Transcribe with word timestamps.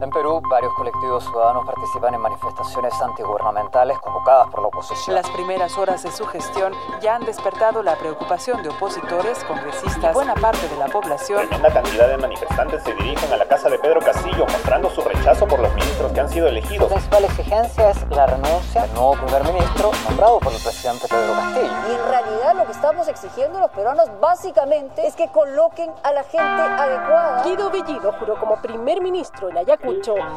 En 0.00 0.10
Perú, 0.10 0.40
varios 0.48 0.72
colectivos 0.74 1.24
ciudadanos 1.24 1.66
participan 1.66 2.14
en 2.14 2.20
manifestaciones 2.20 2.94
antigubernamentales 3.02 3.98
convocadas 3.98 4.46
por 4.48 4.62
la 4.62 4.68
oposición. 4.68 5.16
Las 5.16 5.28
primeras 5.30 5.76
horas 5.76 6.04
de 6.04 6.12
su 6.12 6.24
gestión 6.26 6.72
ya 7.00 7.16
han 7.16 7.24
despertado 7.24 7.82
la 7.82 7.96
preocupación 7.96 8.62
de 8.62 8.68
opositores, 8.68 9.42
congresistas 9.42 10.12
y 10.12 10.14
buena 10.14 10.34
parte 10.36 10.68
de 10.68 10.76
la 10.76 10.86
población. 10.86 11.48
Tremenda 11.48 11.72
cantidad 11.72 12.06
de 12.06 12.16
manifestantes 12.16 12.84
se 12.84 12.94
dirigen 12.94 13.32
a 13.32 13.38
la 13.38 13.44
casa 13.46 13.68
de 13.70 13.78
Pedro 13.80 13.98
Castillo 13.98 14.46
mostrando 14.46 14.88
su 14.90 15.00
rechazo 15.00 15.48
por 15.48 15.58
los 15.58 15.74
ministros 15.74 16.12
que 16.12 16.20
han 16.20 16.28
sido 16.28 16.46
elegidos. 16.46 16.90
La 16.90 16.94
principal 16.94 17.24
exigencia 17.24 17.90
es 17.90 18.08
la 18.10 18.26
renuncia 18.26 18.82
del 18.82 18.94
nuevo 18.94 19.12
primer 19.14 19.44
ministro 19.52 19.90
nombrado 20.08 20.38
por 20.38 20.52
el 20.52 20.62
presidente 20.62 21.08
Pedro 21.08 21.32
Castillo. 21.34 21.72
Y 21.88 21.92
en 21.92 22.08
realidad 22.08 22.54
lo 22.54 22.66
que 22.66 22.72
estamos 22.72 23.08
exigiendo 23.08 23.58
los 23.58 23.72
peruanos 23.72 24.08
básicamente 24.20 25.08
es 25.08 25.16
que 25.16 25.26
coloquen 25.32 25.90
a 26.04 26.12
la 26.12 26.22
gente 26.22 26.62
adecuada. 26.62 27.42
Guido 27.42 27.68
Bellido 27.70 28.12
juró 28.12 28.38
como 28.38 28.62
primer 28.62 29.00
ministro 29.00 29.48
en 29.48 29.58
Ayacucho 29.58 29.87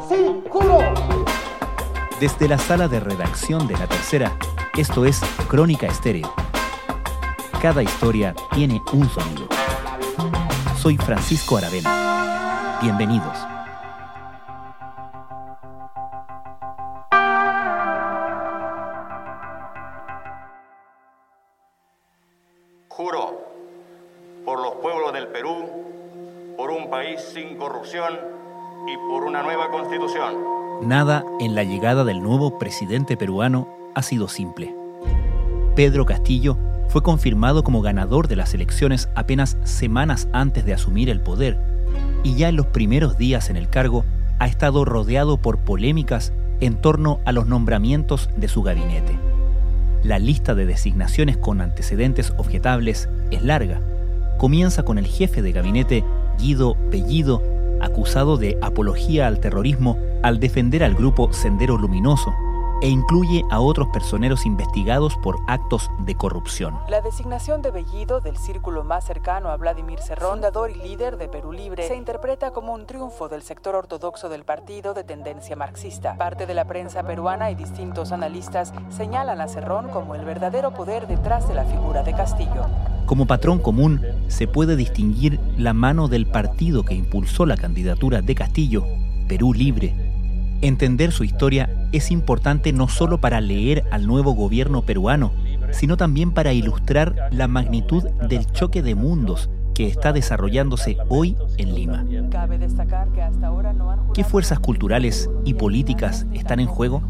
Sí, 0.08 0.42
juro. 0.48 0.78
Desde 2.18 2.48
la 2.48 2.56
sala 2.56 2.88
de 2.88 3.00
redacción 3.00 3.66
de 3.66 3.76
La 3.76 3.86
Tercera, 3.86 4.32
esto 4.78 5.04
es 5.04 5.20
Crónica 5.46 5.86
Estéreo. 5.86 6.32
Cada 7.60 7.82
historia 7.82 8.34
tiene 8.54 8.80
un 8.94 9.06
sonido. 9.10 9.46
Soy 10.78 10.96
Francisco 10.96 11.58
Aravena. 11.58 12.78
Bienvenidos. 12.80 13.36
Juro 22.88 23.38
por 24.46 24.62
los 24.62 24.74
pueblos 24.76 25.12
del 25.12 25.28
Perú, 25.28 26.54
por 26.56 26.70
un 26.70 26.88
país 26.88 27.20
sin 27.20 27.58
corrupción 27.58 28.41
nueva 29.40 29.70
constitución. 29.70 30.34
Nada 30.82 31.24
en 31.40 31.54
la 31.54 31.64
llegada 31.64 32.04
del 32.04 32.22
nuevo 32.22 32.58
presidente 32.58 33.16
peruano 33.16 33.68
ha 33.94 34.02
sido 34.02 34.28
simple. 34.28 34.74
Pedro 35.74 36.04
Castillo 36.04 36.58
fue 36.88 37.02
confirmado 37.02 37.64
como 37.64 37.80
ganador 37.80 38.28
de 38.28 38.36
las 38.36 38.52
elecciones 38.52 39.08
apenas 39.14 39.56
semanas 39.64 40.28
antes 40.32 40.66
de 40.66 40.74
asumir 40.74 41.08
el 41.08 41.20
poder 41.20 41.56
y 42.22 42.34
ya 42.34 42.48
en 42.48 42.56
los 42.56 42.66
primeros 42.66 43.16
días 43.16 43.48
en 43.48 43.56
el 43.56 43.68
cargo 43.68 44.04
ha 44.38 44.46
estado 44.46 44.84
rodeado 44.84 45.38
por 45.38 45.58
polémicas 45.58 46.32
en 46.60 46.74
torno 46.74 47.20
a 47.24 47.32
los 47.32 47.46
nombramientos 47.46 48.28
de 48.36 48.48
su 48.48 48.62
gabinete. 48.62 49.18
La 50.02 50.18
lista 50.18 50.54
de 50.54 50.66
designaciones 50.66 51.36
con 51.36 51.60
antecedentes 51.60 52.32
objetables 52.36 53.08
es 53.30 53.42
larga. 53.42 53.80
Comienza 54.36 54.82
con 54.82 54.98
el 54.98 55.06
jefe 55.06 55.42
de 55.42 55.52
gabinete, 55.52 56.04
Guido 56.38 56.76
Bellido, 56.90 57.42
acusado 57.82 58.36
de 58.36 58.58
apología 58.62 59.26
al 59.26 59.40
terrorismo 59.40 59.98
al 60.22 60.40
defender 60.40 60.84
al 60.84 60.94
grupo 60.94 61.32
Sendero 61.32 61.76
Luminoso, 61.76 62.32
e 62.82 62.88
incluye 62.88 63.44
a 63.48 63.60
otros 63.60 63.88
personeros 63.88 64.44
investigados 64.44 65.16
por 65.22 65.38
actos 65.46 65.88
de 66.00 66.16
corrupción. 66.16 66.80
La 66.88 67.00
designación 67.00 67.62
de 67.62 67.70
Bellido 67.70 68.20
del 68.20 68.36
círculo 68.36 68.82
más 68.82 69.04
cercano 69.04 69.50
a 69.50 69.56
Vladimir 69.56 70.00
Cerrón, 70.00 70.32
fundador 70.32 70.70
y 70.72 70.74
líder 70.74 71.16
de 71.16 71.28
Perú 71.28 71.52
Libre, 71.52 71.86
se 71.86 71.94
interpreta 71.94 72.50
como 72.50 72.74
un 72.74 72.86
triunfo 72.86 73.28
del 73.28 73.42
sector 73.42 73.76
ortodoxo 73.76 74.28
del 74.28 74.44
partido 74.44 74.94
de 74.94 75.04
tendencia 75.04 75.54
marxista. 75.54 76.16
Parte 76.16 76.44
de 76.44 76.54
la 76.54 76.64
prensa 76.64 77.04
peruana 77.04 77.52
y 77.52 77.54
distintos 77.54 78.10
analistas 78.10 78.74
señalan 78.90 79.40
a 79.40 79.46
Cerrón 79.46 79.88
como 79.90 80.16
el 80.16 80.24
verdadero 80.24 80.74
poder 80.74 81.06
detrás 81.06 81.46
de 81.46 81.54
la 81.54 81.64
figura 81.64 82.02
de 82.02 82.14
Castillo. 82.14 82.66
Como 83.12 83.26
patrón 83.26 83.58
común, 83.58 84.00
se 84.28 84.46
puede 84.46 84.74
distinguir 84.74 85.38
la 85.58 85.74
mano 85.74 86.08
del 86.08 86.24
partido 86.24 86.82
que 86.82 86.94
impulsó 86.94 87.44
la 87.44 87.58
candidatura 87.58 88.22
de 88.22 88.34
Castillo, 88.34 88.86
Perú 89.28 89.52
Libre. 89.52 89.94
Entender 90.62 91.12
su 91.12 91.22
historia 91.22 91.68
es 91.92 92.10
importante 92.10 92.72
no 92.72 92.88
solo 92.88 93.20
para 93.20 93.42
leer 93.42 93.84
al 93.90 94.06
nuevo 94.06 94.32
gobierno 94.32 94.80
peruano, 94.86 95.30
sino 95.72 95.98
también 95.98 96.32
para 96.32 96.54
ilustrar 96.54 97.28
la 97.32 97.48
magnitud 97.48 98.02
del 98.30 98.46
choque 98.46 98.80
de 98.82 98.94
mundos 98.94 99.50
que 99.74 99.88
está 99.88 100.14
desarrollándose 100.14 100.96
hoy 101.10 101.36
en 101.58 101.74
Lima. 101.74 102.06
¿Qué 104.14 104.24
fuerzas 104.24 104.58
culturales 104.58 105.28
y 105.44 105.52
políticas 105.52 106.24
están 106.32 106.60
en 106.60 106.66
juego? 106.66 107.02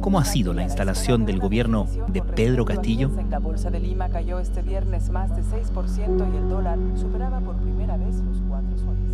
¿Cómo 0.00 0.18
ha 0.18 0.24
sido 0.24 0.54
la 0.54 0.62
instalación 0.62 1.26
del 1.26 1.40
gobierno 1.40 1.86
de 2.08 2.22
Pedro 2.22 2.64
Castillo? 2.64 3.10
La 3.28 3.38
bolsa 3.38 3.70
de 3.70 3.78
Lima 3.78 4.08
cayó 4.08 4.38
este 4.38 4.62
viernes 4.62 5.10
más 5.10 5.34
de 5.36 5.42
6% 5.42 6.32
y 6.32 6.36
el 6.36 6.48
dólar 6.48 6.78
superaba 6.96 7.40
por 7.40 7.56
primera 7.56 7.96
vez 7.96 8.16
los 8.16 8.38
4 8.48 8.78
soles. 8.78 9.10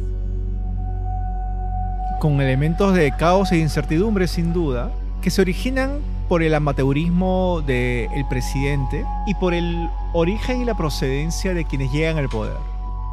Con 2.20 2.40
elementos 2.40 2.94
de 2.94 3.12
caos 3.16 3.50
e 3.52 3.58
incertidumbre 3.58 4.28
sin 4.28 4.52
duda, 4.52 4.90
que 5.20 5.30
se 5.30 5.42
originan 5.42 5.98
por 6.28 6.42
el 6.42 6.54
amateurismo 6.54 7.62
del 7.66 8.26
presidente 8.28 9.04
y 9.26 9.34
por 9.34 9.54
el 9.54 9.90
origen 10.12 10.62
y 10.62 10.64
la 10.64 10.76
procedencia 10.76 11.52
de 11.52 11.64
quienes 11.64 11.92
llegan 11.92 12.18
al 12.18 12.28
poder. 12.28 12.56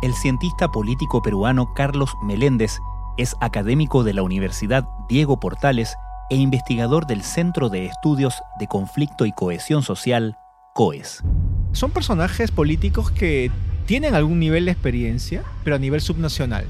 El 0.04 0.14
cientista 0.14 0.68
político 0.68 1.22
peruano 1.22 1.74
Carlos 1.74 2.14
Meléndez 2.24 2.80
es 3.18 3.36
académico 3.40 4.04
de 4.04 4.14
la 4.14 4.24
Universidad 4.24 4.88
Diego 5.08 5.40
Portales 5.40 5.96
e 6.30 6.36
investigador 6.36 7.08
del 7.08 7.24
Centro 7.24 7.70
de 7.70 7.86
Estudios 7.86 8.42
de 8.60 8.68
Conflicto 8.68 9.26
y 9.26 9.32
Cohesión 9.32 9.84
Social, 9.84 10.38
COES. 10.74 11.24
Son 11.74 11.92
personajes 11.92 12.52
políticos 12.52 13.12
que 13.12 13.52
tienen 13.86 14.16
algún 14.16 14.40
nivel 14.40 14.66
de 14.66 14.72
experiencia, 14.72 15.44
pero 15.64 15.76
a 15.76 15.80
nivel 15.80 16.02
subnacional. 16.02 16.66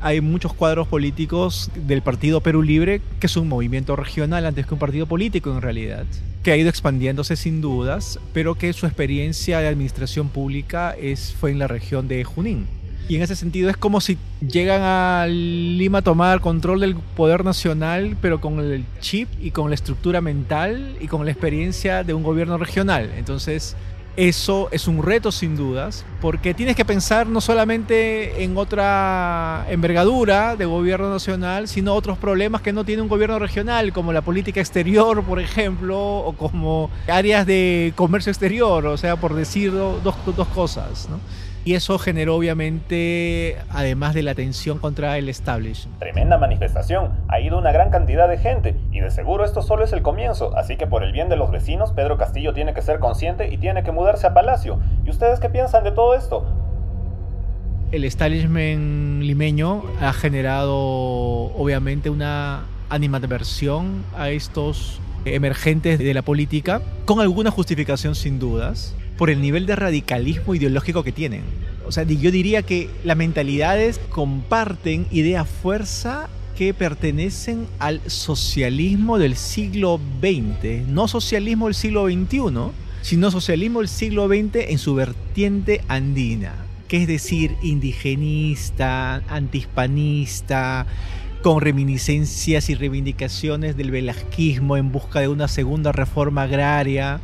Hay 0.00 0.20
muchos 0.20 0.52
cuadros 0.52 0.86
políticos 0.86 1.70
del 1.74 2.02
Partido 2.02 2.40
Perú 2.40 2.62
Libre, 2.62 3.02
que 3.20 3.26
es 3.26 3.36
un 3.36 3.48
movimiento 3.48 3.96
regional 3.96 4.46
antes 4.46 4.66
que 4.66 4.74
un 4.74 4.80
partido 4.80 5.06
político 5.06 5.50
en 5.50 5.60
realidad, 5.60 6.06
que 6.42 6.52
ha 6.52 6.56
ido 6.56 6.68
expandiéndose 6.68 7.34
sin 7.34 7.60
dudas, 7.60 8.20
pero 8.32 8.54
que 8.54 8.72
su 8.72 8.86
experiencia 8.86 9.58
de 9.58 9.68
administración 9.68 10.28
pública 10.28 10.92
es, 10.92 11.34
fue 11.34 11.50
en 11.50 11.58
la 11.58 11.66
región 11.66 12.06
de 12.06 12.22
Junín. 12.22 12.66
Y 13.08 13.16
en 13.16 13.22
ese 13.22 13.36
sentido 13.36 13.70
es 13.70 13.76
como 13.78 14.02
si 14.02 14.18
llegan 14.46 14.82
a 14.82 15.26
Lima 15.26 15.98
a 15.98 16.02
tomar 16.02 16.40
control 16.40 16.80
del 16.80 16.94
poder 16.94 17.42
nacional, 17.42 18.16
pero 18.20 18.40
con 18.40 18.60
el 18.60 18.84
chip 19.00 19.28
y 19.40 19.50
con 19.50 19.70
la 19.70 19.74
estructura 19.74 20.20
mental 20.20 20.96
y 21.00 21.06
con 21.06 21.24
la 21.24 21.32
experiencia 21.32 22.04
de 22.04 22.12
un 22.12 22.22
gobierno 22.22 22.58
regional. 22.58 23.10
Entonces, 23.16 23.76
eso 24.18 24.68
es 24.72 24.88
un 24.88 25.02
reto 25.02 25.32
sin 25.32 25.56
dudas, 25.56 26.04
porque 26.20 26.52
tienes 26.52 26.76
que 26.76 26.84
pensar 26.84 27.28
no 27.28 27.40
solamente 27.40 28.42
en 28.42 28.58
otra 28.58 29.64
envergadura 29.70 30.56
de 30.56 30.66
gobierno 30.66 31.08
nacional, 31.08 31.68
sino 31.68 31.94
otros 31.94 32.18
problemas 32.18 32.60
que 32.60 32.72
no 32.72 32.84
tiene 32.84 33.00
un 33.00 33.08
gobierno 33.08 33.38
regional, 33.38 33.92
como 33.92 34.12
la 34.12 34.22
política 34.22 34.60
exterior, 34.60 35.22
por 35.22 35.38
ejemplo, 35.38 35.98
o 35.98 36.32
como 36.34 36.90
áreas 37.06 37.46
de 37.46 37.92
comercio 37.94 38.30
exterior, 38.30 38.84
o 38.86 38.96
sea, 38.98 39.16
por 39.16 39.34
decir 39.34 39.72
dos, 39.72 40.02
dos 40.02 40.48
cosas. 40.48 41.08
¿no? 41.08 41.20
Y 41.64 41.74
eso 41.74 41.98
generó 41.98 42.36
obviamente, 42.36 43.56
además 43.70 44.14
de 44.14 44.22
la 44.22 44.34
tensión 44.34 44.78
contra 44.78 45.18
el 45.18 45.28
establishment. 45.28 45.98
Tremenda 45.98 46.38
manifestación, 46.38 47.10
ha 47.28 47.40
ido 47.40 47.58
una 47.58 47.72
gran 47.72 47.90
cantidad 47.90 48.28
de 48.28 48.38
gente 48.38 48.76
y 48.90 49.00
de 49.00 49.10
seguro 49.10 49.44
esto 49.44 49.62
solo 49.62 49.84
es 49.84 49.92
el 49.92 50.02
comienzo, 50.02 50.56
así 50.56 50.76
que 50.76 50.86
por 50.86 51.02
el 51.02 51.12
bien 51.12 51.28
de 51.28 51.36
los 51.36 51.50
vecinos, 51.50 51.92
Pedro 51.92 52.16
Castillo 52.16 52.54
tiene 52.54 52.74
que 52.74 52.82
ser 52.82 53.00
consciente 53.00 53.52
y 53.52 53.58
tiene 53.58 53.82
que 53.82 53.92
mudarse 53.92 54.26
a 54.26 54.34
Palacio. 54.34 54.78
¿Y 55.04 55.10
ustedes 55.10 55.40
qué 55.40 55.50
piensan 55.50 55.84
de 55.84 55.92
todo 55.92 56.14
esto? 56.14 56.46
El 57.92 58.04
establishment 58.04 59.22
limeño 59.22 59.82
ha 60.00 60.12
generado 60.12 60.76
obviamente 60.76 62.10
una 62.10 62.64
animadversión 62.90 64.04
a 64.16 64.30
estos 64.30 65.00
emergentes 65.24 65.98
de 65.98 66.14
la 66.14 66.22
política, 66.22 66.80
con 67.04 67.20
alguna 67.20 67.50
justificación 67.50 68.14
sin 68.14 68.38
dudas 68.38 68.94
por 69.18 69.28
el 69.28 69.42
nivel 69.42 69.66
de 69.66 69.76
radicalismo 69.76 70.54
ideológico 70.54 71.02
que 71.02 71.12
tienen. 71.12 71.42
O 71.86 71.92
sea, 71.92 72.04
yo 72.04 72.30
diría 72.30 72.62
que 72.62 72.88
las 73.04 73.16
mentalidades 73.16 74.00
comparten 74.10 75.06
idea 75.10 75.44
fuerza 75.44 76.28
que 76.56 76.72
pertenecen 76.72 77.66
al 77.78 78.00
socialismo 78.06 79.18
del 79.18 79.36
siglo 79.36 80.00
XX, 80.20 80.86
no 80.88 81.08
socialismo 81.08 81.66
del 81.66 81.74
siglo 81.74 82.06
XXI, 82.06 82.72
sino 83.02 83.30
socialismo 83.30 83.80
del 83.80 83.88
siglo 83.88 84.28
XX 84.28 84.68
en 84.68 84.78
su 84.78 84.94
vertiente 84.94 85.82
andina, 85.88 86.54
que 86.88 87.02
es 87.02 87.08
decir, 87.08 87.54
indigenista, 87.62 89.22
antihispanista, 89.28 90.86
con 91.42 91.60
reminiscencias 91.60 92.68
y 92.70 92.74
reivindicaciones 92.74 93.76
del 93.76 93.90
velasquismo 93.90 94.76
en 94.76 94.90
busca 94.92 95.20
de 95.20 95.28
una 95.28 95.48
segunda 95.48 95.92
reforma 95.92 96.42
agraria 96.42 97.20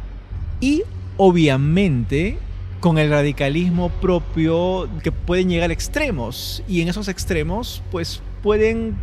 y 0.61 0.83
obviamente 1.17 2.39
con 2.81 2.99
el 2.99 3.11
radicalismo 3.11 3.89
propio 3.89 4.89
que 5.03 5.13
pueden 5.13 5.49
llegar 5.49 5.71
a 5.71 5.73
extremos 5.73 6.63
y 6.69 6.83
en 6.83 6.89
esos 6.89 7.09
extremos 7.09 7.83
pues 7.91 8.21
pueden 8.43 8.95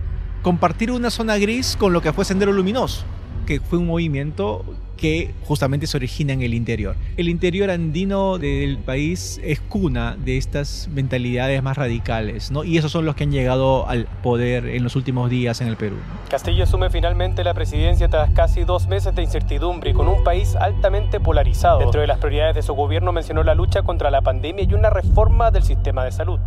compartir 0.44 0.92
una 0.92 1.10
zona 1.10 1.38
gris 1.38 1.76
con 1.78 1.94
lo 1.94 2.02
que 2.02 2.14
fue 2.14 2.26
Sendero 2.26 2.52
Luminoso. 2.52 3.04
Que 3.46 3.60
fue 3.60 3.80
un 3.80 3.88
movimiento 3.88 4.64
que 5.02 5.34
justamente 5.46 5.88
se 5.88 5.98
origina 5.98 6.32
en 6.32 6.44
el 6.44 6.54
interior. 6.54 6.96
El 7.18 7.28
interior 7.28 7.72
andino 7.72 8.38
del 8.38 8.78
país 8.78 9.42
es 9.44 9.60
cuna 9.60 10.16
de 10.16 10.38
estas 10.38 10.90
mentalidades 10.94 11.64
más 11.64 11.76
radicales, 11.76 12.52
¿no? 12.52 12.64
Y 12.64 12.78
esos 12.78 12.92
son 12.92 13.06
los 13.06 13.16
que 13.16 13.24
han 13.24 13.32
llegado 13.32 13.90
al 13.90 14.06
poder 14.22 14.68
en 14.68 14.84
los 14.84 14.96
últimos 14.96 15.32
días 15.32 15.60
en 15.60 15.68
el 15.68 15.76
Perú. 15.76 15.96
Castillo 16.30 16.66
asume 16.66 16.92
finalmente 16.92 17.44
la 17.44 17.56
presidencia 17.56 18.10
tras 18.10 18.30
casi 18.30 18.64
dos 18.64 18.88
meses 18.88 19.16
de 19.16 19.24
incertidumbre 19.24 19.90
y 19.90 19.94
con 19.94 20.08
un 20.08 20.24
país 20.24 20.56
altamente 20.56 21.20
polarizado. 21.20 21.80
Dentro 21.80 22.02
de 22.02 22.06
las 22.06 22.20
prioridades 22.20 22.56
de 22.56 22.62
su 22.62 22.76
gobierno 22.76 23.12
mencionó 23.12 23.42
la 23.42 23.56
lucha 23.56 23.82
contra 23.82 24.12
la 24.12 24.22
pandemia 24.22 24.66
y 24.66 24.74
una 24.76 24.92
reforma 24.92 25.50
del 25.50 25.64
sistema 25.64 26.06
de 26.06 26.12
salud. 26.12 26.40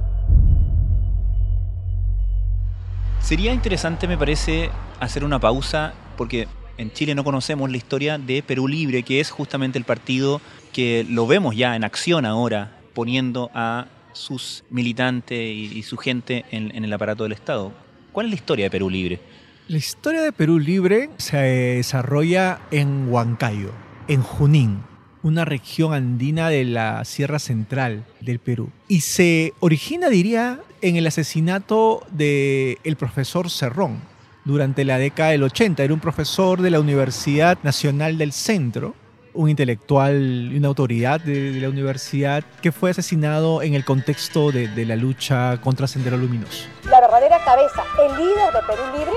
Sería 3.19 3.52
interesante, 3.52 4.06
me 4.06 4.17
parece, 4.17 4.70
hacer 5.00 5.25
una 5.25 5.41
pausa 5.41 5.93
porque 6.17 6.46
en 6.79 6.93
Chile 6.93 7.15
no 7.15 7.25
conocemos 7.25 7.71
la 7.71 7.76
historia 7.76 8.19
de 8.19 8.43
Perú 8.43 8.69
Libre, 8.69 9.03
que 9.03 9.21
es 9.21 9.31
justamente 9.31 9.79
el 9.79 9.85
partido 9.85 10.41
que 10.73 11.06
lo 11.09 11.26
vemos 11.26 11.56
ya 11.56 11.76
en 11.76 11.85
acción 11.85 12.26
ahora, 12.26 12.81
poniendo 12.94 13.50
a 13.55 13.87
sus 14.12 14.65
militantes 14.71 15.38
y, 15.38 15.82
su 15.82 15.97
gente 15.97 16.44
en, 16.50 16.85
el 16.85 16.93
aparato 16.93 17.25
del 17.25 17.32
Estado. 17.32 17.73
¿Cuál 18.12 18.26
es 18.26 18.31
la 18.31 18.37
historia 18.37 18.65
de 18.67 18.71
Perú 18.71 18.91
Libre? 18.91 19.21
La 19.69 19.79
historia 19.79 20.23
de 20.23 20.32
Perú 20.32 20.59
Libre 20.59 21.11
se 21.17 21.37
desarrolla 21.37 22.61
en 22.71 23.09
Huancayo, 23.09 23.73
en 24.09 24.23
Junín, 24.23 24.82
una 25.23 25.44
región 25.44 25.94
andina 25.94 26.49
de 26.49 26.65
la 26.65 27.05
Sierra 27.05 27.38
Central 27.38 28.05
del 28.20 28.38
Perú. 28.38 28.70
Y 28.88 29.00
se 29.00 29.55
origina, 29.61 30.11
diría, 30.11 30.61
en 30.82 30.97
el 30.97 31.06
asesinato 31.06 32.06
del 32.11 32.79
el 32.85 32.97
profesor 32.97 33.49
Cerrón, 33.49 34.00
durante 34.44 34.85
la 34.85 34.99
década 34.99 35.31
del 35.31 35.43
80. 35.43 35.82
Era 35.82 35.94
un 35.94 36.00
profesor 36.00 36.61
de 36.61 36.70
la 36.70 36.81
Universidad 36.81 37.58
Nacional 37.62 38.19
del 38.19 38.32
Centro, 38.32 38.94
un 39.32 39.50
intelectual 39.50 40.52
una 40.55 40.69
autoridad 40.69 41.20
de, 41.20 41.52
la 41.61 41.69
universidad 41.69 42.44
que 42.62 42.70
fue 42.70 42.91
asesinado 42.91 43.62
en 43.62 43.75
el 43.75 43.85
contexto 43.85 44.52
de, 44.52 44.69
de, 44.69 44.85
la 44.85 44.94
lucha 44.96 45.61
contra 45.61 45.88
Sendero 45.88 46.17
Luminoso. 46.17 46.69
La 46.88 47.00
verdadera 47.00 47.44
cabeza, 47.44 47.82
el 48.06 48.17
líder 48.17 48.52
de 48.52 48.61
Perú 48.67 48.82
Libre 48.96 49.12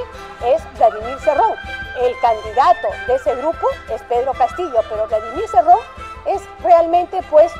es 0.55 0.63
Vladimir 0.77 1.19
Cerrón. 1.19 1.53
El 2.01 2.13
candidato 2.21 2.87
de 3.07 3.15
ese 3.15 3.35
grupo 3.35 3.67
es 3.93 4.01
Pedro 4.03 4.33
Castillo, 4.33 4.79
pero 4.89 5.07
Vladimir 5.07 5.47
Cerrón 5.49 5.79
es 6.25 6.41
realmente 6.63 7.19
pues 7.29 7.51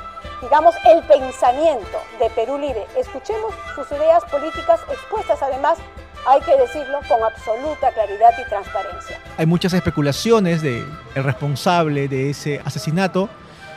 digamos, 0.41 0.75
el 0.85 1.01
pensamiento 1.03 1.97
de 2.19 2.29
Perú 2.31 2.57
Libre. 2.57 2.85
Escuchemos 2.95 3.53
sus 3.75 3.89
ideas 3.91 4.23
políticas 4.25 4.79
expuestas 4.91 5.41
además 5.41 5.79
hay 6.27 6.41
que 6.41 6.57
decirlo 6.57 7.00
con 7.07 7.24
absoluta 7.24 7.89
claridad 7.94 8.31
y 8.38 8.50
transparencia. 8.50 9.18
Hay 9.38 9.45
muchas 9.45 9.74
especulaciones 9.74 10.62
de 10.62 10.85
el 11.15 11.24
responsable 11.24 12.09
de 12.09 12.29
ese 12.29 12.62
asesinato, 12.65 13.29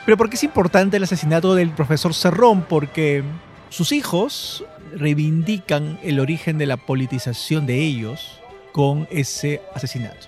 pero 0.05 0.17
¿por 0.17 0.29
qué 0.29 0.35
es 0.35 0.43
importante 0.43 0.97
el 0.97 1.03
asesinato 1.03 1.55
del 1.55 1.71
profesor 1.71 2.13
Cerrón? 2.13 2.63
Porque 2.63 3.23
sus 3.69 3.93
hijos 3.93 4.65
reivindican 4.93 5.97
el 6.03 6.19
origen 6.19 6.57
de 6.57 6.65
la 6.65 6.75
politización 6.75 7.65
de 7.65 7.75
ellos 7.75 8.41
con 8.73 9.07
ese 9.11 9.61
asesinato. 9.73 10.27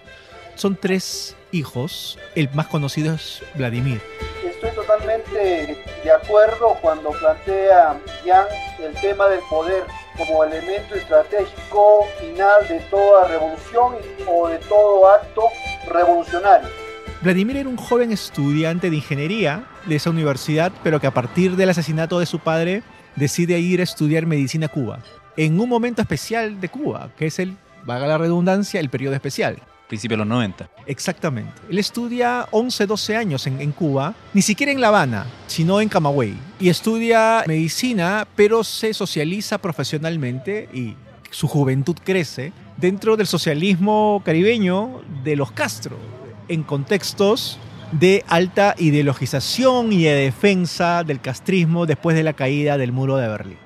Son 0.55 0.77
tres 0.77 1.35
hijos, 1.51 2.17
el 2.35 2.49
más 2.53 2.67
conocido 2.67 3.15
es 3.15 3.43
Vladimir. 3.55 4.01
Estoy 4.45 4.71
totalmente 4.71 5.77
de 6.03 6.11
acuerdo 6.11 6.77
cuando 6.81 7.09
plantea 7.09 7.99
Jan 8.25 8.45
el 8.81 8.93
tema 9.01 9.27
del 9.27 9.41
poder 9.49 9.83
como 10.17 10.43
elemento 10.43 10.95
estratégico 10.95 12.05
final 12.19 12.67
de 12.67 12.79
toda 12.89 13.27
revolución 13.27 13.95
o 14.27 14.47
de 14.47 14.57
todo 14.59 15.07
acto 15.09 15.43
revolucionario. 15.87 16.69
Vladimir 17.21 17.57
era 17.57 17.69
un 17.69 17.77
joven 17.77 18.11
estudiante 18.11 18.89
de 18.89 18.97
ingeniería 18.97 19.63
de 19.85 19.95
esa 19.95 20.09
universidad, 20.09 20.71
pero 20.83 20.99
que 20.99 21.07
a 21.07 21.13
partir 21.13 21.55
del 21.55 21.69
asesinato 21.69 22.19
de 22.19 22.25
su 22.25 22.39
padre 22.39 22.83
decide 23.15 23.59
ir 23.59 23.79
a 23.79 23.83
estudiar 23.83 24.25
medicina 24.25 24.65
a 24.65 24.69
Cuba, 24.69 24.99
en 25.37 25.59
un 25.59 25.69
momento 25.69 26.01
especial 26.01 26.59
de 26.59 26.69
Cuba, 26.69 27.09
que 27.17 27.27
es 27.27 27.39
el, 27.39 27.57
vaga 27.85 28.07
la 28.07 28.17
redundancia, 28.17 28.79
el 28.79 28.89
periodo 28.89 29.15
especial 29.15 29.61
principio 29.93 30.17
de 30.17 30.23
los 30.23 30.27
90. 30.27 30.69
Exactamente. 30.87 31.51
Él 31.69 31.77
estudia 31.77 32.47
11, 32.49 32.87
12 32.87 33.15
años 33.15 33.45
en, 33.45 33.71
Cuba, 33.73 34.15
ni 34.33 34.41
siquiera 34.41 34.71
en 34.71 34.81
La 34.81 34.87
Habana, 34.87 35.27
sino 35.45 35.79
en 35.81 35.87
Camagüey. 35.87 36.33
Y 36.59 36.69
estudia 36.69 37.43
medicina, 37.45 38.27
pero 38.35 38.63
se 38.63 38.95
socializa 38.95 39.59
profesionalmente 39.59 40.67
y 40.73 40.95
su 41.29 41.47
juventud 41.47 41.95
crece 42.03 42.53
dentro 42.75 43.17
del 43.17 43.27
socialismo 43.27 44.23
caribeño 44.25 45.01
de 45.23 45.35
los 45.35 45.51
Castro, 45.51 45.95
en 46.47 46.63
contextos 46.63 47.59
de 47.91 48.25
alta 48.27 48.73
ideologización 48.79 49.93
y 49.93 50.05
de 50.05 50.15
defensa 50.15 51.03
del 51.03 51.21
castrismo 51.21 51.85
después 51.85 52.15
de 52.15 52.23
la 52.23 52.33
caída 52.33 52.79
del 52.79 52.93
muro 52.93 53.17
de 53.17 53.27
Berlín. 53.27 53.57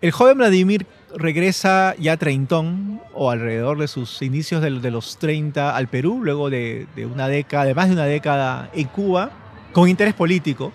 El 0.00 0.10
joven 0.10 0.38
Vladimir 0.38 0.86
regresa 1.16 1.94
ya 1.98 2.16
treintón 2.16 3.00
o 3.14 3.30
alrededor 3.30 3.78
de 3.78 3.88
sus 3.88 4.22
inicios 4.22 4.62
de, 4.62 4.90
los 4.90 5.18
30 5.18 5.76
al 5.76 5.88
Perú, 5.88 6.20
luego 6.22 6.50
de, 6.50 6.86
de, 6.96 7.06
una 7.06 7.28
década, 7.28 7.64
de 7.64 7.74
más 7.74 7.88
de 7.88 7.94
una 7.94 8.04
década 8.04 8.70
en 8.74 8.88
Cuba, 8.88 9.30
con 9.72 9.88
interés 9.88 10.14
político. 10.14 10.72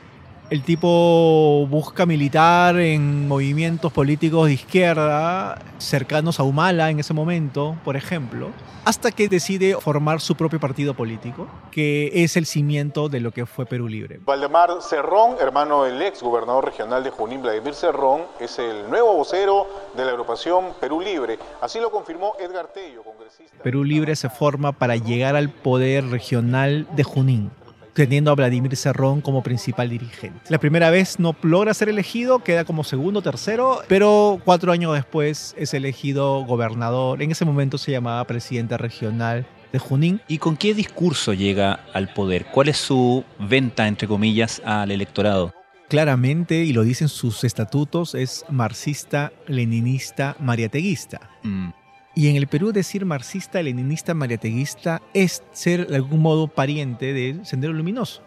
El 0.52 0.62
tipo 0.62 1.66
busca 1.68 2.06
militar 2.06 2.80
en 2.80 3.28
movimientos 3.28 3.92
políticos 3.92 4.46
de 4.46 4.54
izquierda, 4.54 5.58
cercanos 5.80 6.40
a 6.40 6.44
Humala 6.44 6.92
en 6.92 7.00
ese 7.00 7.16
momento, 7.16 7.76
por 7.84 7.96
ejemplo, 7.96 8.52
hasta 8.86 9.12
que 9.12 9.28
decide 9.28 9.76
formar 9.82 10.22
su 10.22 10.36
propio 10.36 10.60
partido 10.60 10.94
político, 10.94 11.48
que 11.72 12.12
es 12.24 12.38
el 12.38 12.46
cimiento 12.46 13.10
de 13.10 13.22
lo 13.22 13.32
que 13.32 13.48
fue 13.48 13.66
Perú 13.66 13.88
Libre. 13.88 14.20
Valdemar 14.24 14.70
Cerrón, 14.82 15.38
hermano 15.42 15.86
del 15.86 16.00
ex 16.04 16.22
gobernador 16.22 16.66
regional 16.66 17.04
de 17.04 17.10
Junín, 17.10 17.42
Vladimir 17.42 17.74
Cerrón, 17.74 18.22
es 18.40 18.60
el 18.60 18.88
nuevo 18.88 19.16
vocero 19.16 19.66
de 19.98 20.06
la 20.06 20.12
agrupación 20.12 20.74
Perú 20.80 21.02
Libre. 21.02 21.40
Así 21.60 21.80
lo 21.80 21.90
confirmó 21.90 22.34
Edgar 22.40 22.68
Tello, 22.68 23.02
congresista. 23.02 23.64
Perú 23.64 23.84
Libre 23.84 24.16
se 24.16 24.30
forma 24.30 24.74
para 24.74 24.96
llegar 24.96 25.36
al 25.36 25.50
poder 25.50 26.06
regional 26.06 26.88
de 26.96 27.04
Junín 27.04 27.50
teniendo 27.96 28.30
a 28.30 28.36
Vladimir 28.36 28.76
Cerrón 28.76 29.22
como 29.22 29.42
principal 29.42 29.90
dirigente. 29.90 30.40
La 30.50 30.60
primera 30.60 30.90
vez 30.90 31.18
no 31.18 31.36
logra 31.42 31.74
ser 31.74 31.90
elegido, 31.90 32.44
queda 32.44 32.66
como 32.66 32.84
segundo, 32.84 33.22
tercero, 33.22 33.80
pero 33.88 34.40
cuatro 34.44 34.72
años 34.72 34.94
después 34.94 35.56
es 35.58 35.74
elegido 35.74 36.44
gobernador. 36.46 37.24
En 37.24 37.32
ese 37.32 37.46
momento 37.46 37.78
se 37.78 37.92
llamaba 37.92 38.24
presidente 38.26 38.78
regional 38.78 39.48
de 39.72 39.80
Junín. 39.80 40.22
¿Y 40.28 40.38
con 40.38 40.58
qué 40.58 40.74
discurso 40.74 41.34
llega 41.34 41.80
al 41.94 42.14
poder? 42.14 42.46
¿Cuál 42.48 42.68
es 42.68 42.78
su 42.78 43.24
venta, 43.40 43.88
entre 43.88 44.08
comillas, 44.08 44.62
al 44.66 44.92
electorado? 44.92 45.54
Claramente, 45.88 46.64
y 46.64 46.74
lo 46.74 46.84
dicen 46.84 47.08
sus 47.08 47.44
estatutos, 47.46 48.14
es 48.14 48.44
marxista, 48.50 49.32
leninista, 49.48 50.36
mariateguista. 50.40 51.30
Mm. 51.44 51.70
Y 52.18 52.30
en 52.30 52.38
el 52.38 52.48
Perú 52.48 52.72
decir 52.72 53.06
marxista, 53.06 53.62
leninista, 53.62 54.14
mariateguista 54.14 55.02
es 55.14 55.44
ser 55.52 55.88
de 55.88 55.98
algún 55.98 56.22
modo 56.22 56.48
pariente 56.48 57.12
de 57.12 57.44
Sendero 57.44 57.74
Luminoso. 57.74 58.22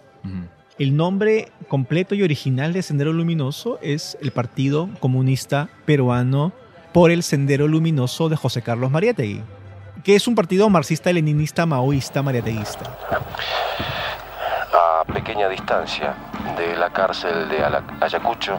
El 0.79 0.95
nombre 0.95 1.51
completo 1.69 2.15
y 2.15 2.23
original 2.23 2.75
de 2.75 2.83
Sendero 2.83 3.15
Luminoso 3.15 3.79
es 3.81 4.19
el 4.21 4.31
Partido 4.31 4.91
Comunista 5.01 5.71
Peruano 5.87 6.53
por 6.93 7.11
el 7.11 7.23
Sendero 7.23 7.67
Luminoso 7.67 8.29
de 8.29 8.37
José 8.37 8.61
Carlos 8.61 8.91
Mariategui, 8.91 9.43
que 10.05 10.15
es 10.17 10.29
un 10.29 10.35
partido 10.35 10.69
marxista, 10.69 11.11
leninista, 11.11 11.65
maoísta, 11.65 12.23
mariateguista. 12.23 12.95
A 14.75 15.03
pequeña 15.11 15.49
distancia 15.49 16.15
de 16.59 16.77
la 16.77 16.91
cárcel 16.91 17.49
de 17.49 17.65
Ayacucho 18.01 18.59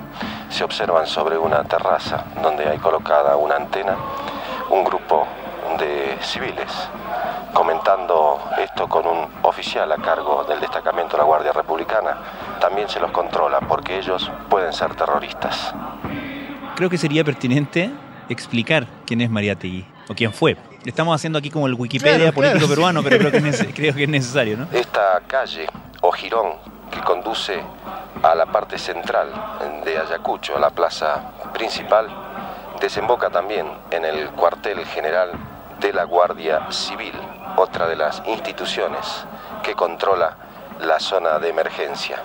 se 0.50 0.64
observan 0.64 1.06
sobre 1.06 1.38
una 1.38 1.64
terraza 1.66 2.26
donde 2.42 2.66
hay 2.66 2.80
colocada 2.80 3.36
una 3.36 3.58
antena 3.58 3.96
un 4.70 4.84
grupo 4.84 5.28
de 5.78 6.18
civiles 6.22 6.72
comentando 7.54 8.40
esto 8.60 8.88
con 8.88 9.06
un 9.06 9.28
oficial 9.44 9.92
a 9.92 9.98
cargo 9.98 10.44
del 10.44 10.60
destacamento 10.60 11.14
de 11.14 11.18
la 11.20 11.24
Guardia 11.24 11.52
Republicana, 11.52 12.18
también 12.60 12.88
se 12.90 13.00
los 13.00 13.12
controla 13.12 13.60
porque 13.62 13.98
ellos 13.98 14.32
pueden 14.50 14.72
ser 14.74 14.96
terroristas. 14.96 15.74
Creo 16.76 16.90
que 16.90 16.98
sería 16.98 17.24
pertinente 17.24 17.92
explicar 18.30 18.88
quién 19.06 19.22
es 19.22 19.30
Mariategui 19.30 19.86
o 20.08 20.14
quién 20.14 20.32
fue. 20.32 20.58
Estamos 20.86 21.14
haciendo 21.16 21.40
aquí 21.40 21.50
como 21.50 21.68
el 21.68 21.74
Wikipedia 21.74 22.32
político 22.32 22.68
peruano, 22.68 23.04
pero 23.04 23.18
creo 23.18 23.32
que, 23.32 23.50
es, 23.50 23.68
creo 23.76 23.94
que 23.94 24.04
es 24.04 24.10
necesario, 24.10 24.58
¿no? 24.58 24.68
Esta 24.72 25.22
calle 25.28 25.68
o 26.02 26.12
jirón 26.12 26.54
que 26.92 27.02
conduce 27.02 27.62
a 28.24 28.36
la 28.36 28.46
parte 28.46 28.78
central 28.78 29.30
de 29.84 29.98
Ayacucho, 29.98 30.56
a 30.56 30.60
la 30.60 30.70
plaza 30.70 31.32
principal, 31.54 32.08
desemboca 32.80 33.30
también 33.30 33.68
en 33.92 34.06
el 34.06 34.30
cuartel 34.30 34.86
general 34.86 35.32
de 35.80 35.94
la 35.94 36.04
Guardia 36.04 36.72
Civil, 36.72 37.14
otra 37.58 37.88
de 37.88 37.96
las 37.96 38.22
instituciones 38.28 39.26
que 39.64 39.74
controla 39.74 40.38
la 40.82 41.00
zona 41.00 41.40
de 41.40 41.50
emergencia. 41.50 42.18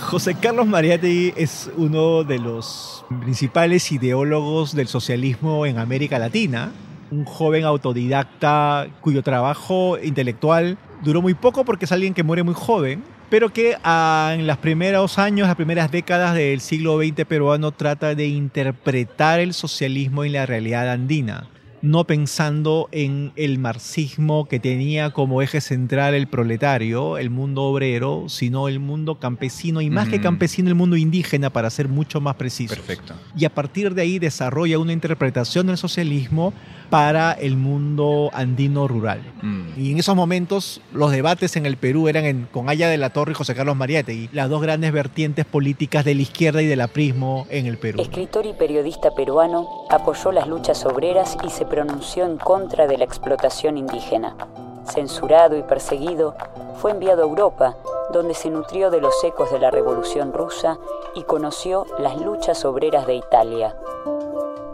José 0.00 0.34
Carlos 0.34 0.66
Mariátegui 0.66 1.34
es 1.36 1.70
uno 1.76 2.24
de 2.24 2.38
los 2.38 3.04
principales 3.20 3.92
ideólogos 3.92 4.74
del 4.74 4.88
socialismo 4.88 5.66
en 5.66 5.78
América 5.78 6.18
Latina. 6.18 6.72
un 7.10 7.24
joven 7.24 7.64
autodidacta 7.64 8.88
cuyo 9.00 9.22
trabajo 9.22 9.98
intelectual 10.02 10.78
duró 11.04 11.22
muy 11.22 11.34
poco 11.34 11.64
porque 11.64 11.84
es 11.84 11.92
alguien 11.92 12.12
que 12.12 12.24
muere 12.24 12.42
muy 12.42 12.54
joven, 12.54 13.04
pero 13.34 13.52
que 13.52 13.76
ah, 13.82 14.30
en 14.32 14.46
los 14.46 14.58
primeros 14.58 15.18
años, 15.18 15.48
las 15.48 15.56
primeras 15.56 15.90
décadas 15.90 16.36
del 16.36 16.60
siglo 16.60 16.98
XX 16.98 17.24
peruano 17.24 17.72
trata 17.72 18.14
de 18.14 18.28
interpretar 18.28 19.40
el 19.40 19.54
socialismo 19.54 20.22
en 20.22 20.34
la 20.34 20.46
realidad 20.46 20.88
andina 20.88 21.48
no 21.84 22.04
pensando 22.04 22.88
en 22.92 23.32
el 23.36 23.58
marxismo 23.58 24.46
que 24.46 24.58
tenía 24.58 25.10
como 25.10 25.42
eje 25.42 25.60
central 25.60 26.14
el 26.14 26.28
proletario, 26.28 27.18
el 27.18 27.28
mundo 27.28 27.64
obrero, 27.64 28.24
sino 28.28 28.68
el 28.68 28.80
mundo 28.80 29.18
campesino 29.18 29.82
y 29.82 29.90
más 29.90 30.08
que 30.08 30.18
campesino 30.18 30.70
el 30.70 30.76
mundo 30.76 30.96
indígena 30.96 31.50
para 31.50 31.68
ser 31.68 31.88
mucho 31.88 32.22
más 32.22 32.36
preciso. 32.36 32.74
Perfecto. 32.74 33.12
Y 33.36 33.44
a 33.44 33.54
partir 33.54 33.94
de 33.94 34.00
ahí 34.00 34.18
desarrolla 34.18 34.78
una 34.78 34.94
interpretación 34.94 35.66
del 35.66 35.76
socialismo 35.76 36.54
para 36.88 37.32
el 37.32 37.56
mundo 37.56 38.30
andino 38.32 38.88
rural. 38.88 39.20
Mm. 39.42 39.68
Y 39.76 39.92
en 39.92 39.98
esos 39.98 40.16
momentos 40.16 40.80
los 40.92 41.10
debates 41.10 41.56
en 41.56 41.66
el 41.66 41.76
Perú 41.76 42.08
eran 42.08 42.24
en, 42.24 42.48
con 42.50 42.70
Aya 42.70 42.88
de 42.88 42.96
la 42.96 43.10
Torre 43.10 43.32
y 43.32 43.34
José 43.34 43.54
Carlos 43.54 43.76
Mariátegui, 43.76 44.30
las 44.32 44.48
dos 44.48 44.62
grandes 44.62 44.92
vertientes 44.92 45.44
políticas 45.44 46.04
de 46.04 46.14
la 46.14 46.22
izquierda 46.22 46.62
y 46.62 46.66
del 46.66 46.80
aprismo 46.80 47.46
en 47.50 47.66
el 47.66 47.76
Perú. 47.76 48.00
Escritor 48.00 48.46
y 48.46 48.54
periodista 48.54 49.10
peruano, 49.14 49.68
apoyó 49.90 50.32
las 50.32 50.48
luchas 50.48 50.86
obreras 50.86 51.36
y 51.46 51.50
se 51.50 51.66
pronunció 51.74 52.24
en 52.24 52.38
contra 52.38 52.86
de 52.86 52.96
la 52.96 53.02
explotación 53.02 53.76
indígena. 53.76 54.36
Censurado 54.84 55.56
y 55.56 55.62
perseguido, 55.64 56.36
fue 56.80 56.92
enviado 56.92 57.22
a 57.22 57.26
Europa, 57.26 57.74
donde 58.12 58.34
se 58.34 58.48
nutrió 58.48 58.92
de 58.92 59.00
los 59.00 59.12
ecos 59.24 59.50
de 59.50 59.58
la 59.58 59.72
Revolución 59.72 60.32
rusa 60.32 60.78
y 61.16 61.24
conoció 61.24 61.84
las 61.98 62.20
luchas 62.20 62.64
obreras 62.64 63.08
de 63.08 63.14
Italia 63.16 63.74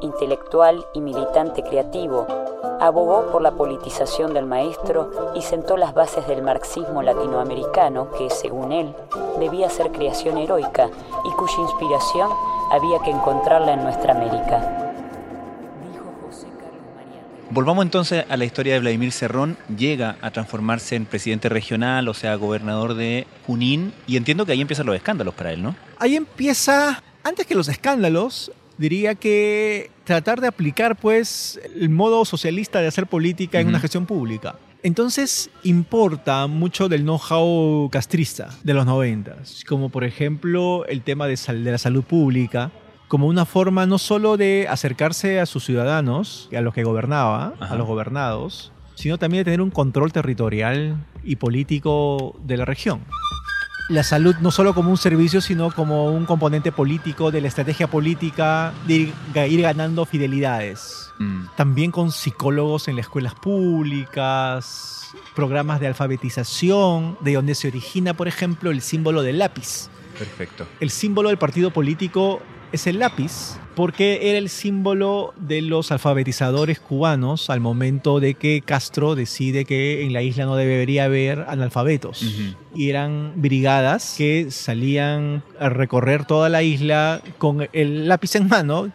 intelectual 0.02 0.84
y 0.94 1.00
militante 1.00 1.62
creativo, 1.62 2.26
abogó 2.80 3.26
por 3.30 3.42
la 3.42 3.52
politización 3.52 4.32
del 4.32 4.46
maestro 4.46 5.10
y 5.34 5.42
sentó 5.42 5.76
las 5.76 5.92
bases 5.92 6.26
del 6.26 6.42
marxismo 6.42 7.02
latinoamericano 7.02 8.10
que, 8.12 8.30
según 8.30 8.72
él, 8.72 8.94
debía 9.38 9.68
ser 9.68 9.92
creación 9.92 10.38
heroica 10.38 10.88
y 11.24 11.30
cuya 11.32 11.60
inspiración 11.60 12.30
había 12.70 12.98
que 13.00 13.10
encontrarla 13.10 13.74
en 13.74 13.84
nuestra 13.84 14.14
América. 14.14 14.89
Volvamos 17.52 17.84
entonces 17.84 18.24
a 18.28 18.36
la 18.36 18.44
historia 18.44 18.74
de 18.74 18.78
Vladimir 18.78 19.10
Cerrón. 19.10 19.56
Llega 19.76 20.16
a 20.20 20.30
transformarse 20.30 20.94
en 20.94 21.04
presidente 21.04 21.48
regional, 21.48 22.06
o 22.06 22.14
sea, 22.14 22.36
gobernador 22.36 22.94
de 22.94 23.26
Junín, 23.44 23.92
y 24.06 24.16
entiendo 24.16 24.46
que 24.46 24.52
ahí 24.52 24.60
empiezan 24.60 24.86
los 24.86 24.94
escándalos 24.94 25.34
para 25.34 25.52
él, 25.52 25.60
¿no? 25.60 25.74
Ahí 25.98 26.14
empieza, 26.14 27.02
antes 27.24 27.46
que 27.46 27.56
los 27.56 27.68
escándalos, 27.68 28.52
diría 28.78 29.16
que 29.16 29.90
tratar 30.04 30.40
de 30.40 30.46
aplicar 30.46 30.94
pues 30.94 31.60
el 31.74 31.88
modo 31.88 32.24
socialista 32.24 32.80
de 32.80 32.86
hacer 32.86 33.08
política 33.08 33.58
en 33.58 33.66
una 33.66 33.80
gestión 33.80 34.06
pública. 34.06 34.54
Entonces 34.84 35.50
importa 35.64 36.46
mucho 36.46 36.88
del 36.88 37.02
know-how 37.02 37.90
castrista 37.90 38.50
de 38.62 38.74
los 38.74 38.86
noventas, 38.86 39.64
como 39.68 39.88
por 39.88 40.04
ejemplo 40.04 40.86
el 40.86 41.02
tema 41.02 41.26
de, 41.26 41.36
de 41.36 41.70
la 41.72 41.78
salud 41.78 42.04
pública, 42.04 42.70
como 43.10 43.26
una 43.26 43.44
forma 43.44 43.86
no 43.86 43.98
solo 43.98 44.36
de 44.36 44.68
acercarse 44.70 45.40
a 45.40 45.46
sus 45.46 45.64
ciudadanos, 45.64 46.48
a 46.56 46.60
los 46.60 46.72
que 46.72 46.84
gobernaba, 46.84 47.54
a 47.58 47.74
los 47.74 47.88
gobernados, 47.88 48.70
sino 48.94 49.18
también 49.18 49.40
de 49.40 49.46
tener 49.46 49.60
un 49.60 49.70
control 49.70 50.12
territorial 50.12 50.96
y 51.24 51.34
político 51.34 52.36
de 52.44 52.56
la 52.56 52.64
región 52.64 53.00
la 53.90 54.04
salud 54.04 54.36
no 54.40 54.52
solo 54.52 54.72
como 54.72 54.92
un 54.92 54.96
servicio, 54.96 55.40
sino 55.40 55.72
como 55.72 56.12
un 56.12 56.24
componente 56.24 56.70
político 56.70 57.32
de 57.32 57.40
la 57.40 57.48
estrategia 57.48 57.88
política 57.88 58.72
de 58.86 59.12
ir, 59.48 59.62
ganando 59.62 60.06
fidelidades. 60.06 61.10
Mm. 61.18 61.46
También 61.56 61.90
con 61.90 62.12
psicólogos 62.12 62.86
en 62.86 62.94
las 62.94 63.06
escuelas 63.06 63.34
públicas, 63.34 65.10
programas 65.34 65.80
de 65.80 65.88
alfabetización, 65.88 67.18
de 67.20 67.34
donde 67.34 67.56
se 67.56 67.66
origina, 67.66 68.14
por 68.14 68.28
ejemplo, 68.28 68.70
el 68.70 68.80
símbolo 68.80 69.22
del 69.22 69.40
lápiz. 69.40 69.90
Perfecto. 70.20 70.66
El 70.80 70.90
símbolo 70.90 71.30
del 71.30 71.38
partido 71.38 71.70
político 71.70 72.42
es 72.72 72.86
el 72.86 72.98
lápiz 72.98 73.58
porque 73.74 74.28
era 74.28 74.38
el 74.38 74.50
símbolo 74.50 75.32
de 75.38 75.62
los 75.62 75.90
alfabetizadores 75.90 76.78
cubanos 76.80 77.48
al 77.48 77.60
momento 77.60 78.20
de 78.20 78.34
que 78.34 78.60
Castro 78.60 79.14
decide 79.14 79.64
que 79.64 80.04
en 80.04 80.12
la 80.12 80.20
isla 80.20 80.44
no 80.44 80.56
debería 80.56 81.04
haber 81.04 81.46
analfabetos. 81.48 82.22
Y 82.74 82.90
eran 82.90 83.32
brigadas 83.36 84.16
que 84.18 84.50
salían 84.50 85.42
a 85.58 85.70
recorrer 85.70 86.26
toda 86.26 86.50
la 86.50 86.62
isla 86.62 87.22
con 87.38 87.68
el 87.72 88.06
lápiz 88.06 88.34
en 88.34 88.48
mano 88.48 88.92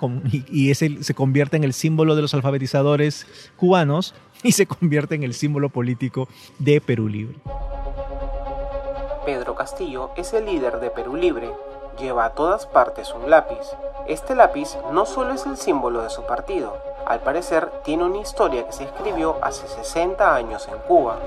y, 0.51 0.69
ese 0.69 1.03
se 1.03 1.13
convierte 1.15 1.57
en 1.57 1.63
el 1.63 1.73
símbolo 1.73 2.15
de 2.15 2.21
los 2.21 2.35
alfabetizadores 2.35 3.25
cubanos 3.55 4.13
y 4.43 4.51
se 4.51 4.67
convierte 4.67 5.15
en 5.15 5.23
el 5.23 5.33
símbolo 5.33 5.69
político 5.69 6.29
de 6.59 6.79
Perú 6.79 7.07
Libre. 7.07 7.37
Pedro 9.25 9.55
Castillo 9.55 10.11
es 10.15 10.33
el 10.33 10.45
líder 10.45 10.79
de 10.79 10.89
Perú 10.89 11.15
Libre. 11.15 11.51
Lleva 11.99 12.25
a 12.25 12.33
todas 12.33 12.65
partes 12.65 13.13
un 13.13 13.29
lápiz 13.29 13.75
este 14.07 14.35
lápiz 14.35 14.77
no 14.93 15.07
solo 15.07 15.33
es 15.33 15.47
el 15.47 15.57
símbolo 15.57 16.03
de 16.03 16.11
su 16.11 16.27
partido, 16.27 16.77
al 17.07 17.21
parecer 17.21 17.67
tiene 17.83 18.03
una 18.03 18.19
historia 18.19 18.65
que 18.67 18.71
se 18.71 18.83
escribió 18.83 19.43
hace 19.43 19.67
60 19.67 20.35
años 20.35 20.67
en 20.71 20.77
Cuba. 20.87 21.19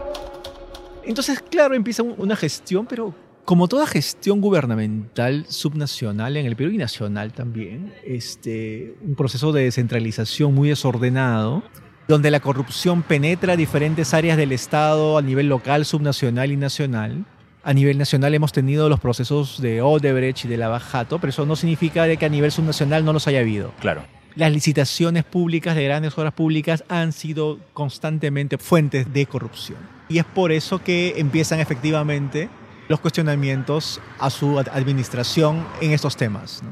Entonces, 1.03 1.41
claro, 1.41 1.75
empieza 1.75 2.05
una 2.05 2.37
gestión, 2.37 2.87
pero 2.87 3.13
como 3.45 3.67
toda 3.67 3.85
gestión 3.87 4.41
gubernamental 4.41 5.47
subnacional 5.49 6.37
en 6.37 6.47
el 6.47 6.55
Perú 6.55 6.71
y 6.71 6.79
nacional 6.79 7.33
también, 7.33 7.93
este, 8.05 8.95
un 9.03 9.17
proceso 9.17 9.51
de 9.51 9.65
descentralización 9.65 10.55
muy 10.55 10.69
desordenado, 10.69 11.65
donde 12.07 12.31
la 12.31 12.39
corrupción 12.39 13.03
penetra 13.03 13.57
diferentes 13.57 14.15
áreas 14.15 14.37
del 14.37 14.53
Estado 14.53 15.19
a 15.19 15.23
nivel 15.23 15.49
local, 15.49 15.85
subnacional 15.85 16.53
y 16.53 16.57
nacional, 16.57 17.25
a 17.69 17.75
nivel 17.75 17.99
nacional 17.99 18.33
hemos 18.33 18.53
tenido 18.53 18.89
los 18.89 18.99
procesos 18.99 19.61
de 19.61 19.83
Odebrecht 19.83 20.47
y 20.47 20.49
de 20.49 20.57
Lavajato, 20.57 21.19
pero 21.19 21.29
eso 21.29 21.45
no 21.45 21.55
significa 21.55 22.05
de 22.05 22.17
que 22.17 22.25
a 22.25 22.31
nivel 22.31 22.51
subnacional 22.51 23.05
no 23.05 23.13
los 23.13 23.29
haya 23.29 23.41
habido. 23.41 23.75
Claro. 23.79 24.05
Las 24.37 24.51
licitaciones 24.53 25.25
públicas 25.25 25.77
de 25.77 25.85
grandes 25.85 26.17
obras 26.17 26.33
públicas 26.33 26.83
han 26.89 27.13
sido 27.13 27.59
constantemente 27.75 28.57
fuentes 28.57 29.13
de 29.13 29.27
corrupción. 29.27 29.77
Y 30.09 30.17
es 30.17 30.25
por 30.25 30.51
eso 30.51 30.83
que 30.83 31.13
empiezan 31.19 31.61
efectivamente 31.61 32.49
los 32.89 33.01
cuestionamientos 33.01 34.01
a 34.19 34.31
su 34.31 34.59
administración 34.59 35.67
en 35.83 35.93
estos 35.93 36.17
temas. 36.17 36.63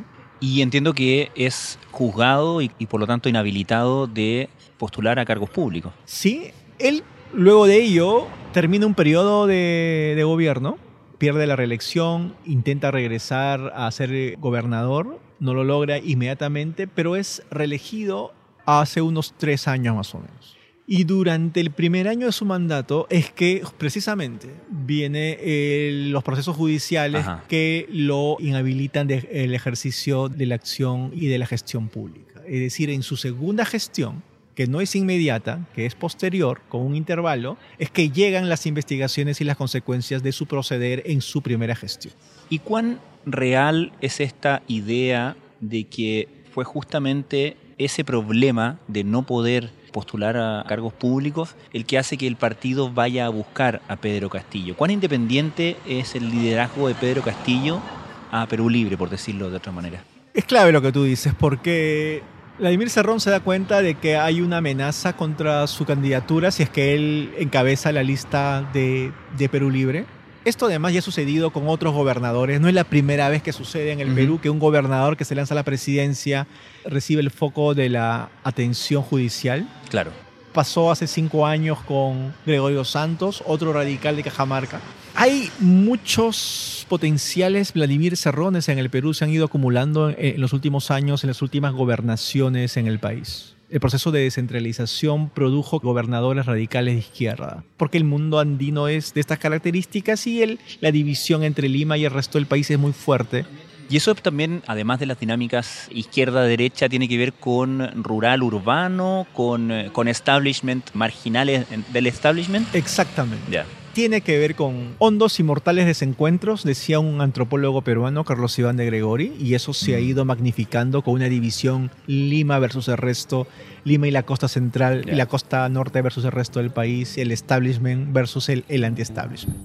Y 0.40 0.62
entiendo 0.62 0.94
que 0.94 1.30
es 1.34 1.78
juzgado 1.90 2.62
y, 2.62 2.70
por 2.88 3.00
lo 3.00 3.06
tanto 3.06 3.28
inhabilitado 3.28 4.06
de 4.06 4.48
postular 4.78 5.18
a 5.18 5.26
cargos 5.26 5.50
públicos. 5.50 5.92
Sí, 6.06 6.52
él 6.78 7.04
luego 7.34 7.66
de 7.66 7.82
ello 7.82 8.28
termina 8.54 8.86
un 8.86 8.94
periodo 8.94 9.46
de 9.46 10.22
gobierno 10.24 10.78
pierde 11.18 11.46
la 11.46 11.56
reelección, 11.56 12.34
intenta 12.44 12.90
regresar 12.90 13.72
a 13.74 13.90
ser 13.90 14.36
gobernador, 14.38 15.20
no 15.40 15.54
lo 15.54 15.64
logra 15.64 15.98
inmediatamente, 15.98 16.86
pero 16.86 17.16
es 17.16 17.42
reelegido 17.50 18.32
hace 18.64 19.00
unos 19.02 19.34
tres 19.36 19.68
años 19.68 19.96
más 19.96 20.14
o 20.14 20.18
menos. 20.18 20.56
Y 20.88 21.02
durante 21.02 21.60
el 21.60 21.72
primer 21.72 22.06
año 22.06 22.26
de 22.26 22.32
su 22.32 22.44
mandato 22.44 23.08
es 23.10 23.32
que 23.32 23.62
precisamente 23.76 24.48
vienen 24.70 26.12
los 26.12 26.22
procesos 26.22 26.54
judiciales 26.54 27.26
que 27.48 27.88
lo 27.90 28.36
inhabilitan 28.38 29.08
del 29.08 29.52
ejercicio 29.52 30.28
de 30.28 30.46
la 30.46 30.54
acción 30.54 31.10
y 31.12 31.26
de 31.26 31.38
la 31.38 31.46
gestión 31.46 31.88
pública. 31.88 32.40
Es 32.46 32.60
decir, 32.60 32.90
en 32.90 33.02
su 33.02 33.16
segunda 33.16 33.64
gestión, 33.64 34.22
que 34.56 34.66
no 34.66 34.80
es 34.80 34.96
inmediata, 34.96 35.60
que 35.74 35.86
es 35.86 35.94
posterior, 35.94 36.62
con 36.68 36.80
un 36.80 36.96
intervalo, 36.96 37.58
es 37.78 37.90
que 37.90 38.08
llegan 38.10 38.48
las 38.48 38.66
investigaciones 38.66 39.40
y 39.40 39.44
las 39.44 39.58
consecuencias 39.58 40.22
de 40.22 40.32
su 40.32 40.46
proceder 40.46 41.02
en 41.04 41.20
su 41.20 41.42
primera 41.42 41.76
gestión. 41.76 42.14
¿Y 42.48 42.60
cuán 42.60 42.98
real 43.26 43.92
es 44.00 44.18
esta 44.18 44.62
idea 44.66 45.36
de 45.60 45.84
que 45.84 46.28
fue 46.52 46.64
justamente 46.64 47.58
ese 47.76 48.02
problema 48.02 48.80
de 48.88 49.04
no 49.04 49.26
poder 49.26 49.70
postular 49.92 50.38
a 50.38 50.64
cargos 50.66 50.94
públicos 50.94 51.54
el 51.74 51.84
que 51.84 51.98
hace 51.98 52.16
que 52.16 52.26
el 52.26 52.36
partido 52.36 52.90
vaya 52.90 53.26
a 53.26 53.28
buscar 53.28 53.82
a 53.88 53.96
Pedro 53.96 54.30
Castillo? 54.30 54.74
¿Cuán 54.74 54.90
independiente 54.90 55.76
es 55.86 56.14
el 56.14 56.30
liderazgo 56.30 56.88
de 56.88 56.94
Pedro 56.94 57.20
Castillo 57.20 57.82
a 58.30 58.46
Perú 58.48 58.70
Libre, 58.70 58.96
por 58.96 59.10
decirlo 59.10 59.50
de 59.50 59.58
otra 59.58 59.72
manera? 59.72 60.02
Es 60.32 60.46
clave 60.46 60.72
lo 60.72 60.80
que 60.80 60.92
tú 60.92 61.04
dices, 61.04 61.34
porque 61.38 62.22
Vladimir 62.58 62.88
Cerrón 62.88 63.20
se 63.20 63.30
da 63.30 63.40
cuenta 63.40 63.82
de 63.82 63.96
que 63.96 64.16
hay 64.16 64.40
una 64.40 64.58
amenaza 64.58 65.14
contra 65.14 65.66
su 65.66 65.84
candidatura 65.84 66.50
si 66.50 66.62
es 66.62 66.70
que 66.70 66.94
él 66.94 67.34
encabeza 67.38 67.92
la 67.92 68.02
lista 68.02 68.66
de, 68.72 69.12
Perú 69.50 69.70
Libre. 69.70 70.06
Esto 70.46 70.66
además 70.66 70.94
ya 70.94 71.00
ha 71.00 71.02
sucedido 71.02 71.50
con 71.50 71.68
otros 71.68 71.92
gobernadores. 71.92 72.60
No 72.60 72.68
es 72.68 72.74
la 72.74 72.84
primera 72.84 73.28
vez 73.28 73.42
que 73.42 73.52
sucede 73.52 73.92
en 73.92 74.00
el 74.00 74.14
Perú 74.14 74.40
que 74.40 74.48
un 74.48 74.58
gobernador 74.58 75.16
que 75.16 75.24
se 75.24 75.34
lanza 75.34 75.52
a 75.54 75.56
la 75.56 75.64
presidencia 75.64 76.46
recibe 76.84 77.20
el 77.20 77.30
foco 77.30 77.74
de 77.74 77.90
la 77.90 78.30
atención 78.42 79.02
judicial. 79.02 79.68
Claro. 79.90 80.25
Pasó 80.56 80.90
hace 80.90 81.06
cinco 81.06 81.44
años 81.44 81.80
con 81.82 82.32
Gregorio 82.46 82.82
Santos, 82.82 83.44
otro 83.44 83.74
radical 83.74 84.16
de 84.16 84.22
Cajamarca. 84.22 84.80
Hay 85.14 85.50
muchos 85.60 86.86
potenciales 86.88 87.74
Vladimir 87.74 88.16
Cerrones 88.16 88.70
en 88.70 88.78
el 88.78 88.88
Perú, 88.88 89.12
se 89.12 89.26
han 89.26 89.30
ido 89.30 89.44
acumulando 89.44 90.14
en 90.16 90.40
los 90.40 90.54
últimos 90.54 90.90
años, 90.90 91.22
en 91.24 91.28
las 91.28 91.42
últimas 91.42 91.74
gobernaciones 91.74 92.78
en 92.78 92.86
el 92.86 92.98
país. 92.98 93.54
El 93.68 93.80
proceso 93.80 94.12
de 94.12 94.20
descentralización 94.20 95.28
produjo 95.28 95.78
gobernadores 95.78 96.46
radicales 96.46 96.94
de 96.94 97.00
izquierda, 97.00 97.62
porque 97.76 97.98
el 97.98 98.04
mundo 98.04 98.38
andino 98.38 98.88
es 98.88 99.12
de 99.12 99.20
estas 99.20 99.38
características 99.38 100.26
y 100.26 100.42
el, 100.42 100.58
la 100.80 100.90
división 100.90 101.42
entre 101.42 101.68
Lima 101.68 101.98
y 101.98 102.06
el 102.06 102.12
resto 102.12 102.38
del 102.38 102.46
país 102.46 102.70
es 102.70 102.78
muy 102.78 102.94
fuerte. 102.94 103.44
Y 103.88 103.96
eso 103.96 104.14
también, 104.14 104.62
además 104.66 104.98
de 104.98 105.06
las 105.06 105.20
dinámicas 105.20 105.88
izquierda-derecha, 105.90 106.88
tiene 106.88 107.08
que 107.08 107.16
ver 107.18 107.32
con 107.32 108.02
rural-urbano, 108.02 109.26
con, 109.32 109.70
eh, 109.70 109.90
con 109.92 110.08
establishment, 110.08 110.90
marginales 110.94 111.66
del 111.92 112.06
establishment. 112.06 112.74
Exactamente. 112.74 113.62
Tiene 113.92 114.20
que 114.20 114.38
ver 114.38 114.56
con 114.56 114.94
hondos 114.98 115.40
y 115.40 115.42
mortales 115.42 115.86
desencuentros, 115.86 116.64
decía 116.64 116.98
un 116.98 117.22
antropólogo 117.22 117.80
peruano, 117.80 118.24
Carlos 118.24 118.58
Iván 118.58 118.76
de 118.76 118.84
Gregori, 118.84 119.32
y 119.38 119.54
eso 119.54 119.72
se 119.72 119.94
ha 119.94 119.98
mm. 119.98 120.02
ido 120.02 120.24
magnificando 120.26 121.00
con 121.02 121.14
una 121.14 121.30
división 121.30 121.90
Lima 122.06 122.58
versus 122.58 122.88
el 122.88 122.98
resto, 122.98 123.46
Lima 123.84 124.08
y 124.08 124.10
la 124.10 124.24
costa 124.24 124.48
central 124.48 125.04
y 125.06 125.14
la 125.14 125.26
costa 125.26 125.66
norte 125.70 126.02
versus 126.02 126.24
el 126.26 126.32
resto 126.32 126.58
del 126.58 126.72
país, 126.72 127.16
el 127.16 127.32
establishment 127.32 128.12
versus 128.12 128.50
el, 128.50 128.64
el 128.68 128.84
anti-establishment. 128.84 129.56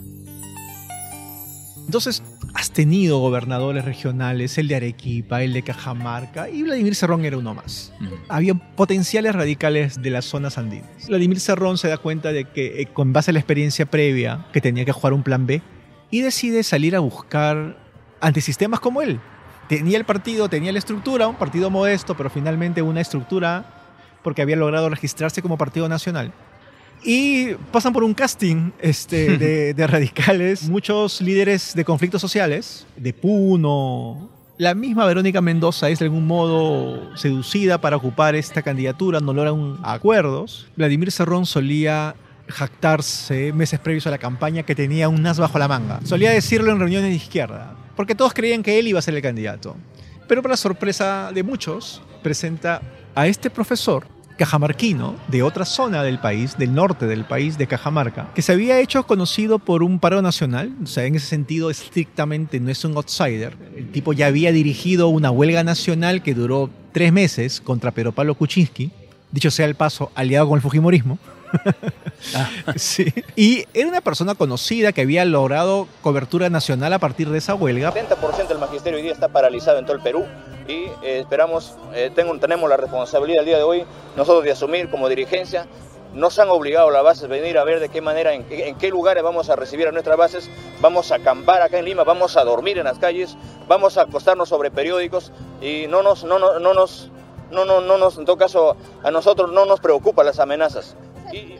Entonces, 1.85 2.23
has 2.53 2.71
tenido 2.71 3.19
gobernadores 3.19 3.85
regionales, 3.85 4.57
el 4.57 4.67
de 4.67 4.75
Arequipa, 4.75 5.43
el 5.43 5.53
de 5.53 5.63
Cajamarca, 5.63 6.49
y 6.49 6.63
Vladimir 6.63 6.95
Cerrón 6.95 7.25
era 7.25 7.37
uno 7.37 7.53
más. 7.53 7.93
Había 8.27 8.53
potenciales 8.53 9.33
radicales 9.33 10.01
de 10.01 10.09
las 10.09 10.25
zonas 10.25 10.57
andinas. 10.57 10.89
Vladimir 11.07 11.39
Cerrón 11.39 11.77
se 11.77 11.87
da 11.87 11.97
cuenta 11.97 12.31
de 12.31 12.45
que, 12.45 12.81
eh, 12.81 12.85
con 12.87 13.13
base 13.13 13.31
a 13.31 13.33
la 13.33 13.39
experiencia 13.39 13.85
previa, 13.85 14.45
que 14.51 14.61
tenía 14.61 14.85
que 14.85 14.91
jugar 14.91 15.13
un 15.13 15.23
plan 15.23 15.45
B, 15.45 15.61
y 16.09 16.21
decide 16.21 16.63
salir 16.63 16.95
a 16.95 16.99
buscar 16.99 17.77
antisistemas 18.19 18.79
como 18.79 19.01
él. 19.01 19.19
Tenía 19.67 19.97
el 19.97 20.05
partido, 20.05 20.49
tenía 20.49 20.71
la 20.71 20.79
estructura, 20.79 21.27
un 21.27 21.37
partido 21.37 21.69
modesto, 21.69 22.17
pero 22.17 22.29
finalmente 22.29 22.81
una 22.81 23.01
estructura 23.01 23.65
porque 24.21 24.41
había 24.41 24.55
logrado 24.55 24.89
registrarse 24.89 25.41
como 25.41 25.57
partido 25.57 25.87
nacional. 25.87 26.33
Y 27.03 27.55
pasan 27.71 27.93
por 27.93 28.03
un 28.03 28.13
casting 28.13 28.71
este, 28.79 29.37
de, 29.73 29.87
radicales, 29.87 30.69
muchos 30.69 31.21
líderes 31.21 31.73
de 31.73 31.83
conflictos 31.83 32.21
sociales, 32.21 32.85
de 32.95 33.13
Puno. 33.13 34.29
La 34.57 34.75
misma 34.75 35.05
Verónica 35.05 35.41
Mendoza 35.41 35.89
es 35.89 35.99
de 35.99 36.05
algún 36.05 36.27
modo 36.27 37.17
seducida 37.17 37.81
para 37.81 37.97
ocupar 37.97 38.35
esta 38.35 38.61
candidatura, 38.61 39.19
no 39.19 39.33
logran 39.33 39.77
acuerdos. 39.83 40.67
Vladimir 40.75 41.11
Cerrón 41.11 41.47
solía 41.47 42.15
jactarse 42.47 43.53
meses 43.53 43.79
previos 43.79 44.05
a 44.05 44.11
la 44.11 44.17
campaña 44.19 44.63
que 44.63 44.75
tenía 44.75 45.09
un 45.09 45.25
as 45.25 45.39
bajo 45.39 45.57
la 45.57 45.67
manga. 45.67 45.99
Solía 46.03 46.29
decirlo 46.29 46.71
en 46.71 46.79
reuniones 46.79 47.09
de 47.09 47.15
izquierda, 47.15 47.75
porque 47.95 48.13
todos 48.13 48.33
creían 48.33 48.61
que 48.61 48.77
él 48.77 48.87
iba 48.87 48.99
a 48.99 49.01
ser 49.01 49.15
el 49.15 49.21
candidato. 49.23 49.75
Pero 50.27 50.43
para 50.43 50.55
sorpresa 50.55 51.31
de 51.33 51.41
muchos, 51.41 52.01
presenta 52.21 52.81
a 53.15 53.25
este 53.25 53.49
profesor 53.49 54.05
cajamarquino 54.41 55.13
de 55.27 55.43
otra 55.43 55.65
zona 55.65 56.01
del 56.01 56.17
país, 56.17 56.57
del 56.57 56.73
norte 56.73 57.05
del 57.05 57.25
país, 57.25 57.59
de 57.59 57.67
Cajamarca, 57.67 58.31
que 58.33 58.41
se 58.41 58.51
había 58.51 58.79
hecho 58.79 59.05
conocido 59.05 59.59
por 59.59 59.83
un 59.83 59.99
paro 59.99 60.23
nacional, 60.23 60.73
o 60.81 60.87
sea, 60.87 61.05
en 61.05 61.13
ese 61.13 61.27
sentido 61.27 61.69
estrictamente 61.69 62.59
no 62.59 62.71
es 62.71 62.83
un 62.83 62.95
outsider. 62.95 63.55
El 63.75 63.91
tipo 63.91 64.13
ya 64.13 64.25
había 64.25 64.51
dirigido 64.51 65.09
una 65.09 65.29
huelga 65.29 65.63
nacional 65.63 66.23
que 66.23 66.33
duró 66.33 66.71
tres 66.91 67.13
meses 67.13 67.61
contra 67.61 67.91
Pedro 67.91 68.13
Pablo 68.13 68.33
Kuczynski, 68.33 68.89
dicho 69.31 69.51
sea 69.51 69.67
el 69.67 69.75
paso, 69.75 70.11
aliado 70.15 70.47
con 70.47 70.55
el 70.55 70.63
Fujimorismo. 70.63 71.19
Ah. 72.35 72.47
sí. 72.75 73.11
Y 73.35 73.65
era 73.73 73.89
una 73.89 74.01
persona 74.01 74.35
conocida 74.35 74.91
que 74.91 75.01
había 75.01 75.25
logrado 75.25 75.87
cobertura 76.01 76.51
nacional 76.51 76.93
a 76.93 76.99
partir 76.99 77.29
de 77.29 77.39
esa 77.39 77.55
huelga. 77.55 77.91
70% 77.91 78.47
del 78.47 78.59
magisterio 78.59 78.97
hoy 78.97 79.03
día 79.03 79.11
está 79.11 79.27
paralizado 79.27 79.79
en 79.79 79.85
todo 79.85 79.97
el 79.97 80.03
Perú 80.03 80.25
y 80.71 80.85
eh, 81.01 81.19
esperamos, 81.19 81.75
eh, 81.93 82.11
tenemos 82.15 82.69
la 82.69 82.77
responsabilidad 82.77 83.41
el 83.41 83.45
día 83.45 83.57
de 83.57 83.63
hoy 83.63 83.85
nosotros 84.15 84.43
de 84.43 84.51
asumir 84.51 84.89
como 84.89 85.09
dirigencia. 85.09 85.67
Nos 86.13 86.39
han 86.39 86.49
obligado 86.49 86.89
a 86.89 86.91
las 86.91 87.03
bases 87.03 87.23
a 87.23 87.27
venir 87.27 87.57
a 87.57 87.63
ver 87.63 87.79
de 87.79 87.87
qué 87.87 88.01
manera, 88.01 88.33
en, 88.33 88.43
qué 88.43 88.89
lugares 88.89 89.23
vamos 89.23 89.49
a 89.49 89.55
recibir 89.55 89.87
a 89.87 89.91
nuestras 89.91 90.17
bases. 90.17 90.49
Vamos 90.81 91.11
a 91.11 91.15
acampar 91.15 91.61
acá 91.61 91.79
en 91.79 91.85
Lima, 91.85 92.03
vamos 92.03 92.35
a 92.35 92.43
dormir 92.43 92.77
en 92.77 92.83
las 92.83 92.99
calles, 92.99 93.37
vamos 93.67 93.97
a 93.97 94.01
acostarnos 94.03 94.49
sobre 94.49 94.71
periódicos 94.71 95.31
y 95.61 95.85
no 95.87 96.03
nos, 96.03 96.25
no, 96.25 96.37
no, 96.37 96.59
no 96.59 96.73
nos, 96.73 97.09
no, 97.49 97.63
no, 97.63 97.79
no 97.79 97.97
nos, 97.97 98.17
en 98.17 98.25
todo 98.25 98.37
caso, 98.37 98.75
a 99.03 99.11
nosotros 99.11 99.51
no 99.53 99.65
nos 99.65 99.79
preocupan 99.79 100.25
las 100.25 100.39
amenazas. 100.39 100.97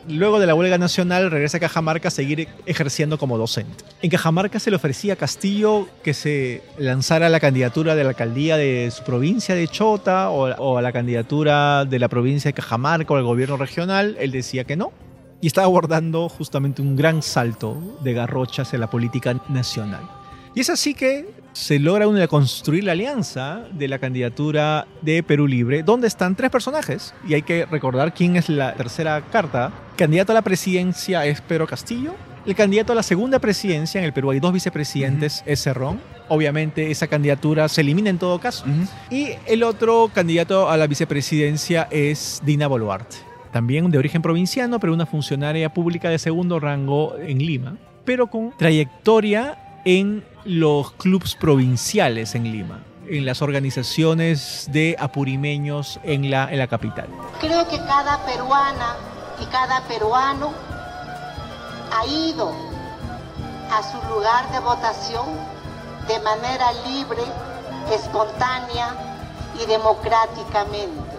Luego 0.08 0.40
de 0.40 0.46
la 0.46 0.54
huelga 0.54 0.78
nacional 0.78 1.30
regresa 1.30 1.56
a 1.56 1.60
Cajamarca 1.60 2.08
a 2.08 2.10
seguir 2.10 2.48
ejerciendo 2.66 3.18
como 3.18 3.38
docente. 3.38 3.84
En 4.02 4.10
Cajamarca 4.10 4.58
se 4.58 4.70
le 4.70 4.76
ofrecía 4.76 5.14
a 5.14 5.16
Castillo 5.16 5.88
que 6.02 6.14
se 6.14 6.62
lanzara 6.78 7.28
la 7.28 7.40
candidatura 7.40 7.94
de 7.94 8.02
la 8.04 8.10
alcaldía 8.10 8.56
de 8.56 8.90
su 8.90 9.04
provincia 9.04 9.54
de 9.54 9.68
Chota 9.68 10.30
o, 10.30 10.76
a 10.76 10.82
la 10.82 10.92
candidatura 10.92 11.84
de 11.84 11.98
la 11.98 12.08
provincia 12.08 12.48
de 12.48 12.54
Cajamarca 12.54 13.14
o 13.14 13.16
al 13.16 13.24
gobierno 13.24 13.56
regional. 13.56 14.16
Él 14.18 14.30
decía 14.30 14.64
que 14.64 14.76
no. 14.76 14.92
Y 15.40 15.48
estaba 15.48 15.66
abordando 15.66 16.28
justamente 16.28 16.82
un 16.82 16.94
gran 16.94 17.22
salto 17.22 17.98
de 18.02 18.12
garrochas 18.12 18.74
en 18.74 18.80
la 18.80 18.88
política 18.88 19.40
nacional. 19.48 20.02
Y 20.54 20.60
es 20.60 20.70
así 20.70 20.94
que 20.94 21.41
se 21.52 21.78
logra 21.78 22.08
una 22.08 22.26
construir 22.28 22.84
la 22.84 22.92
alianza 22.92 23.62
de 23.72 23.88
la 23.88 23.98
candidatura 23.98 24.86
de 25.02 25.22
Perú 25.22 25.46
Libre, 25.46 25.82
donde 25.82 26.06
están 26.08 26.34
tres 26.34 26.50
personajes. 26.50 27.14
Y 27.28 27.34
hay 27.34 27.42
que 27.42 27.66
recordar 27.66 28.14
quién 28.14 28.36
es 28.36 28.48
la 28.48 28.74
tercera 28.74 29.22
carta. 29.30 29.72
candidato 29.96 30.32
a 30.32 30.34
la 30.34 30.42
presidencia 30.42 31.26
es 31.26 31.40
Pedro 31.40 31.66
Castillo. 31.66 32.14
El 32.44 32.56
candidato 32.56 32.92
a 32.92 32.96
la 32.96 33.04
segunda 33.04 33.38
presidencia, 33.38 34.00
en 34.00 34.04
el 34.04 34.12
Perú 34.12 34.30
hay 34.30 34.40
dos 34.40 34.52
vicepresidentes, 34.52 35.44
es 35.46 35.62
Cerrón. 35.62 36.00
Obviamente 36.28 36.90
esa 36.90 37.06
candidatura 37.06 37.68
se 37.68 37.82
elimina 37.82 38.10
en 38.10 38.18
todo 38.18 38.40
caso. 38.40 38.64
Y 39.10 39.28
el 39.46 39.62
otro 39.62 40.10
candidato 40.12 40.68
a 40.68 40.76
la 40.76 40.86
vicepresidencia 40.86 41.86
es 41.90 42.40
Dina 42.44 42.66
Boluarte. 42.66 43.16
También 43.52 43.90
de 43.90 43.98
origen 43.98 44.22
provinciano, 44.22 44.80
pero 44.80 44.94
una 44.94 45.06
funcionaria 45.06 45.72
pública 45.72 46.08
de 46.08 46.18
segundo 46.18 46.58
rango 46.58 47.16
en 47.18 47.38
Lima, 47.38 47.76
pero 48.04 48.28
con 48.28 48.56
trayectoria 48.56 49.58
en 49.84 50.24
los 50.44 50.92
clubes 50.92 51.34
provinciales 51.34 52.34
en 52.34 52.44
Lima, 52.44 52.80
en 53.08 53.24
las 53.24 53.42
organizaciones 53.42 54.68
de 54.70 54.96
apurimeños 54.98 56.00
en 56.02 56.30
la, 56.30 56.50
en 56.52 56.58
la 56.58 56.66
capital. 56.66 57.06
Creo 57.40 57.66
que 57.68 57.76
cada 57.78 58.24
peruana 58.24 58.96
y 59.40 59.46
cada 59.46 59.80
peruano 59.82 60.52
ha 61.92 62.06
ido 62.06 62.52
a 63.70 63.82
su 63.82 63.96
lugar 64.08 64.50
de 64.52 64.60
votación 64.60 65.26
de 66.08 66.18
manera 66.20 66.72
libre, 66.86 67.22
espontánea 67.92 68.94
y 69.62 69.66
democráticamente. 69.66 71.12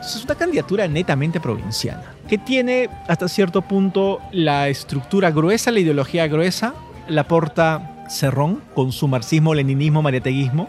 Es 0.00 0.24
una 0.24 0.34
candidatura 0.34 0.88
netamente 0.88 1.40
provinciana, 1.40 2.14
que 2.26 2.38
tiene 2.38 2.88
hasta 3.06 3.28
cierto 3.28 3.60
punto 3.60 4.20
la 4.32 4.68
estructura 4.68 5.30
gruesa, 5.30 5.70
la 5.70 5.80
ideología 5.80 6.26
gruesa, 6.26 6.74
la 7.08 7.24
porta 7.24 7.89
Cerrón, 8.10 8.60
con 8.74 8.92
su 8.92 9.08
marxismo, 9.08 9.54
leninismo, 9.54 10.02
mariateguismo, 10.02 10.68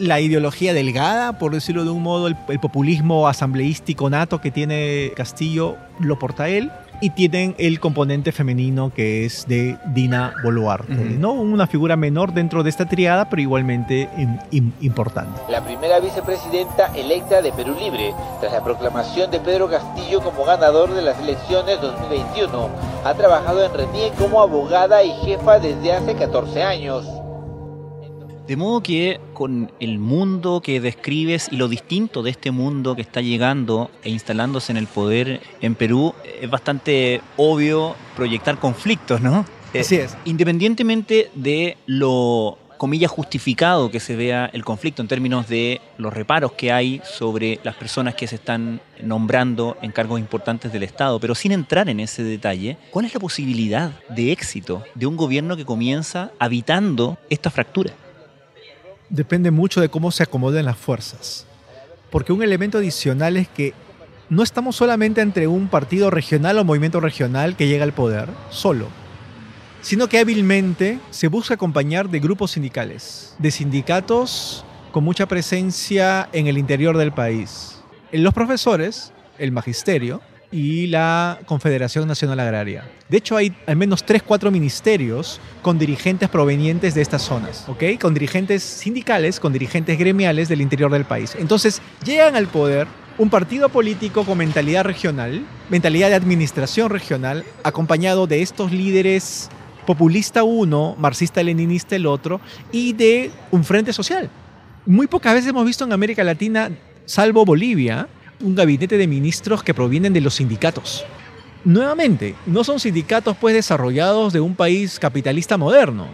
la 0.00 0.20
ideología 0.20 0.72
delgada, 0.72 1.38
por 1.38 1.52
decirlo 1.52 1.84
de 1.84 1.90
un 1.90 2.02
modo, 2.02 2.26
el, 2.26 2.36
populismo 2.60 3.28
asambleístico 3.28 4.08
nato 4.08 4.40
que 4.40 4.50
tiene 4.50 5.12
Castillo 5.14 5.76
lo 6.00 6.18
porta 6.18 6.48
él, 6.48 6.72
y 7.00 7.10
tienen 7.10 7.54
el 7.58 7.80
componente 7.80 8.32
femenino 8.32 8.92
que 8.94 9.24
es 9.24 9.46
de 9.48 9.76
Dina 9.86 10.34
Boluarte, 10.42 10.94
¿no? 10.94 11.32
Una 11.32 11.66
figura 11.66 11.96
menor 11.96 12.32
dentro 12.32 12.62
de 12.62 12.70
esta 12.70 12.86
triada, 12.86 13.28
pero 13.28 13.40
igualmente 13.42 14.08
importante. 14.80 15.40
La 15.48 15.64
primera 15.64 16.00
vicepresidenta 16.00 16.94
electa 16.94 17.42
de 17.42 17.52
Perú 17.52 17.74
Libre, 17.78 18.14
tras 18.40 18.52
la 18.52 18.62
proclamación 18.62 19.30
de 19.30 19.40
Pedro 19.40 19.68
Castillo 19.70 20.20
como 20.20 20.44
ganador 20.44 20.92
de 20.92 21.02
las 21.02 21.18
elecciones 21.20 21.80
2021, 21.80 22.68
ha 23.04 23.14
trabajado 23.14 23.64
en 23.64 23.72
RENIE 23.72 24.12
como 24.18 24.42
abogada 24.42 25.02
y 25.02 25.12
jefa 25.24 25.58
desde 25.58 25.92
hace 25.92 26.14
14 26.14 26.62
años. 26.62 27.19
De 28.46 28.56
modo 28.56 28.82
que 28.82 29.20
con 29.32 29.70
el 29.78 29.98
mundo 29.98 30.60
que 30.60 30.80
describes 30.80 31.48
y 31.52 31.56
lo 31.56 31.68
distinto 31.68 32.22
de 32.22 32.30
este 32.30 32.50
mundo 32.50 32.96
que 32.96 33.02
está 33.02 33.20
llegando 33.20 33.90
e 34.02 34.10
instalándose 34.10 34.72
en 34.72 34.76
el 34.76 34.86
poder 34.86 35.40
en 35.60 35.74
Perú, 35.74 36.14
es 36.40 36.50
bastante 36.50 37.20
obvio 37.36 37.94
proyectar 38.16 38.58
conflictos, 38.58 39.20
¿no? 39.20 39.44
Eh, 39.72 39.80
Así 39.80 39.96
es. 39.96 40.16
Independientemente 40.24 41.30
de 41.34 41.76
lo 41.86 42.58
comillas 42.80 43.10
justificado 43.10 43.90
que 43.90 44.00
se 44.00 44.16
vea 44.16 44.48
el 44.54 44.64
conflicto 44.64 45.02
en 45.02 45.08
términos 45.08 45.46
de 45.48 45.82
los 45.98 46.14
reparos 46.14 46.52
que 46.52 46.72
hay 46.72 47.02
sobre 47.04 47.60
las 47.62 47.74
personas 47.74 48.14
que 48.14 48.26
se 48.26 48.36
están 48.36 48.80
nombrando 49.02 49.76
en 49.82 49.92
cargos 49.92 50.18
importantes 50.18 50.72
del 50.72 50.84
Estado, 50.84 51.20
pero 51.20 51.34
sin 51.34 51.52
entrar 51.52 51.90
en 51.90 52.00
ese 52.00 52.22
detalle, 52.22 52.78
¿cuál 52.90 53.04
es 53.04 53.12
la 53.12 53.20
posibilidad 53.20 53.92
de 54.08 54.32
éxito 54.32 54.82
de 54.94 55.04
un 55.04 55.18
gobierno 55.18 55.58
que 55.58 55.66
comienza 55.66 56.30
habitando 56.38 57.18
esta 57.28 57.50
fractura? 57.50 57.92
Depende 59.10 59.50
mucho 59.50 59.80
de 59.80 59.88
cómo 59.88 60.10
se 60.10 60.22
acomoden 60.22 60.64
las 60.64 60.78
fuerzas. 60.78 61.46
Porque 62.10 62.32
un 62.32 62.42
elemento 62.42 62.78
adicional 62.78 63.36
es 63.36 63.48
que 63.48 63.74
no 64.28 64.42
estamos 64.42 64.76
solamente 64.76 65.20
entre 65.20 65.46
un 65.46 65.68
partido 65.68 66.10
regional 66.10 66.58
o 66.58 66.64
movimiento 66.64 67.00
regional 67.00 67.56
que 67.56 67.68
llega 67.68 67.84
al 67.84 67.92
poder, 67.92 68.28
solo, 68.50 68.86
sino 69.82 70.08
que 70.08 70.18
hábilmente 70.18 70.98
se 71.10 71.28
busca 71.28 71.54
acompañar 71.54 72.08
de 72.08 72.20
grupos 72.20 72.52
sindicales, 72.52 73.34
de 73.38 73.50
sindicatos 73.50 74.64
con 74.92 75.04
mucha 75.04 75.26
presencia 75.26 76.28
en 76.32 76.46
el 76.46 76.58
interior 76.58 76.96
del 76.96 77.12
país. 77.12 77.80
Los 78.12 78.34
profesores 78.34 79.12
el 79.40 79.52
Magisterio 79.52 80.20
y 80.52 80.88
la 80.88 81.38
Confederación 81.46 82.08
Nacional 82.08 82.40
Agraria. 82.40 82.84
De 83.08 83.18
hecho, 83.18 83.36
hay 83.36 83.54
al 83.66 83.76
menos 83.76 84.04
3, 84.04 84.22
4 84.22 84.50
ministerios 84.50 85.40
con 85.62 85.78
dirigentes 85.78 86.28
provenientes 86.28 86.94
de 86.94 87.02
estas 87.02 87.22
zonas, 87.22 87.68
¿ok? 87.68 87.84
Con 88.00 88.14
dirigentes 88.14 88.62
sindicales, 88.62 89.38
con 89.38 89.52
dirigentes 89.52 89.98
gremiales 89.98 90.48
del 90.48 90.60
interior 90.60 90.90
del 90.90 91.04
país. 91.04 91.36
Entonces, 91.38 91.80
llegan 92.04 92.36
al 92.36 92.46
poder 92.46 92.88
un 93.18 93.30
partido 93.30 93.68
político 93.68 94.24
con 94.24 94.38
mentalidad 94.38 94.84
regional, 94.84 95.44
mentalidad 95.68 96.08
de 96.08 96.14
administración 96.14 96.90
regional, 96.90 97.44
acompañado 97.62 98.26
de 98.26 98.42
estos 98.42 98.72
líderes 98.72 99.50
populista 99.86 100.42
uno, 100.42 100.96
marxista-leninista 100.98 101.96
el 101.96 102.06
otro, 102.06 102.40
y 102.72 102.92
de 102.92 103.30
un 103.50 103.64
frente 103.64 103.92
social. 103.92 104.30
Muy 104.86 105.06
pocas 105.06 105.34
veces 105.34 105.50
hemos 105.50 105.66
visto 105.66 105.84
en 105.84 105.92
América 105.92 106.24
Latina, 106.24 106.70
salvo 107.04 107.44
Bolivia, 107.44 108.08
un 108.42 108.54
gabinete 108.54 108.96
de 108.96 109.06
ministros 109.06 109.62
que 109.62 109.74
provienen 109.74 110.12
de 110.12 110.20
los 110.20 110.34
sindicatos. 110.34 111.04
Nuevamente, 111.64 112.34
no 112.46 112.64
son 112.64 112.80
sindicatos 112.80 113.36
pues 113.36 113.54
desarrollados 113.54 114.32
de 114.32 114.40
un 114.40 114.54
país 114.54 114.98
capitalista 114.98 115.58
moderno. 115.58 116.08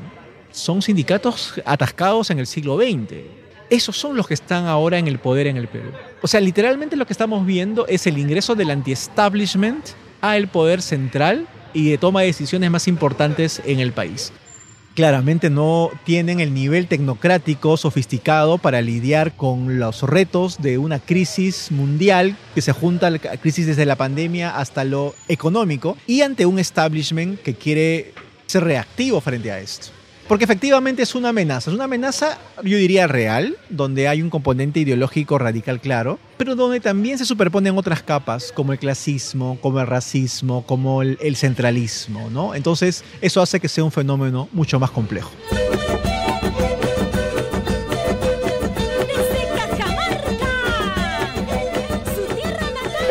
Son 0.50 0.82
sindicatos 0.82 1.54
atascados 1.64 2.30
en 2.30 2.38
el 2.38 2.46
siglo 2.46 2.76
XX. 2.76 3.14
Esos 3.70 3.96
son 3.96 4.16
los 4.16 4.26
que 4.26 4.34
están 4.34 4.66
ahora 4.66 4.98
en 4.98 5.06
el 5.06 5.18
poder 5.18 5.46
en 5.46 5.56
el 5.56 5.68
Perú. 5.68 5.90
O 6.22 6.28
sea, 6.28 6.40
literalmente 6.40 6.96
lo 6.96 7.06
que 7.06 7.12
estamos 7.12 7.44
viendo 7.46 7.86
es 7.86 8.06
el 8.06 8.18
ingreso 8.18 8.54
del 8.54 8.70
anti-establishment 8.70 9.84
al 10.20 10.48
poder 10.48 10.82
central 10.82 11.46
y 11.72 11.90
de 11.90 11.98
toma 11.98 12.20
de 12.20 12.26
decisiones 12.28 12.70
más 12.70 12.88
importantes 12.88 13.60
en 13.64 13.80
el 13.80 13.92
país 13.92 14.32
claramente 14.96 15.50
no 15.50 15.90
tienen 16.04 16.40
el 16.40 16.54
nivel 16.54 16.88
tecnocrático 16.88 17.76
sofisticado 17.76 18.56
para 18.56 18.80
lidiar 18.80 19.36
con 19.36 19.78
los 19.78 20.02
retos 20.02 20.60
de 20.60 20.78
una 20.78 20.98
crisis 20.98 21.70
mundial 21.70 22.36
que 22.54 22.62
se 22.62 22.72
junta 22.72 23.08
a 23.08 23.10
la 23.10 23.18
crisis 23.18 23.66
desde 23.66 23.84
la 23.84 23.96
pandemia 23.96 24.56
hasta 24.56 24.84
lo 24.84 25.14
económico 25.28 25.98
y 26.06 26.22
ante 26.22 26.46
un 26.46 26.58
establishment 26.58 27.40
que 27.42 27.54
quiere 27.54 28.14
ser 28.46 28.64
reactivo 28.64 29.20
frente 29.20 29.52
a 29.52 29.60
esto. 29.60 29.95
Porque 30.28 30.44
efectivamente 30.44 31.02
es 31.02 31.14
una 31.14 31.28
amenaza, 31.28 31.70
es 31.70 31.74
una 31.74 31.84
amenaza 31.84 32.38
yo 32.64 32.76
diría 32.78 33.06
real, 33.06 33.56
donde 33.68 34.08
hay 34.08 34.22
un 34.22 34.30
componente 34.30 34.80
ideológico 34.80 35.38
radical 35.38 35.80
claro, 35.80 36.18
pero 36.36 36.56
donde 36.56 36.80
también 36.80 37.18
se 37.18 37.24
superponen 37.24 37.78
otras 37.78 38.02
capas, 38.02 38.52
como 38.52 38.72
el 38.72 38.78
clasismo, 38.78 39.58
como 39.60 39.80
el 39.80 39.86
racismo, 39.86 40.64
como 40.66 41.02
el, 41.02 41.16
el 41.20 41.36
centralismo, 41.36 42.28
¿no? 42.30 42.54
Entonces 42.54 43.04
eso 43.20 43.40
hace 43.40 43.60
que 43.60 43.68
sea 43.68 43.84
un 43.84 43.92
fenómeno 43.92 44.48
mucho 44.52 44.80
más 44.80 44.90
complejo. 44.90 45.30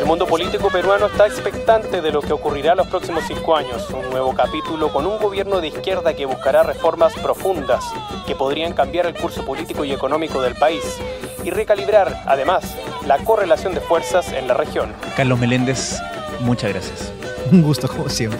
El 0.06 0.10
mundo 0.10 0.28
político 0.28 0.70
peruano 0.70 1.08
está 1.08 1.26
expectante 1.26 2.00
de 2.00 2.12
lo 2.12 2.22
que 2.22 2.32
ocurrirá 2.32 2.76
los 2.76 2.86
próximos 2.86 3.24
cinco 3.28 3.56
años, 3.56 3.90
un 3.90 4.08
nuevo 4.12 4.36
capítulo 4.36 4.94
con 4.94 5.08
un 5.08 5.18
gobierno 5.18 5.60
de 5.62 5.70
izquierda 5.70 6.14
que 6.14 6.26
buscará 6.26 6.62
reformas 6.62 7.12
profundas 7.16 7.84
que 8.28 8.36
podrían 8.36 8.74
cambiar 8.74 9.08
el 9.08 9.16
curso 9.16 9.44
político 9.44 9.84
y 9.84 9.94
económico 9.94 10.44
del 10.44 10.54
país 10.54 10.84
y 11.44 11.50
recalibrar, 11.50 12.22
además, 12.28 12.78
la 13.08 13.18
correlación 13.18 13.74
de 13.74 13.82
fuerzas 13.82 14.32
en 14.32 14.48
la 14.48 14.54
región. 14.54 14.94
Carlos 15.18 15.40
Meléndez, 15.40 16.00
muchas 16.40 16.72
gracias. 16.72 17.12
Un 17.52 17.64
gusto 17.64 17.88
como 17.88 18.08
siempre. 18.08 18.40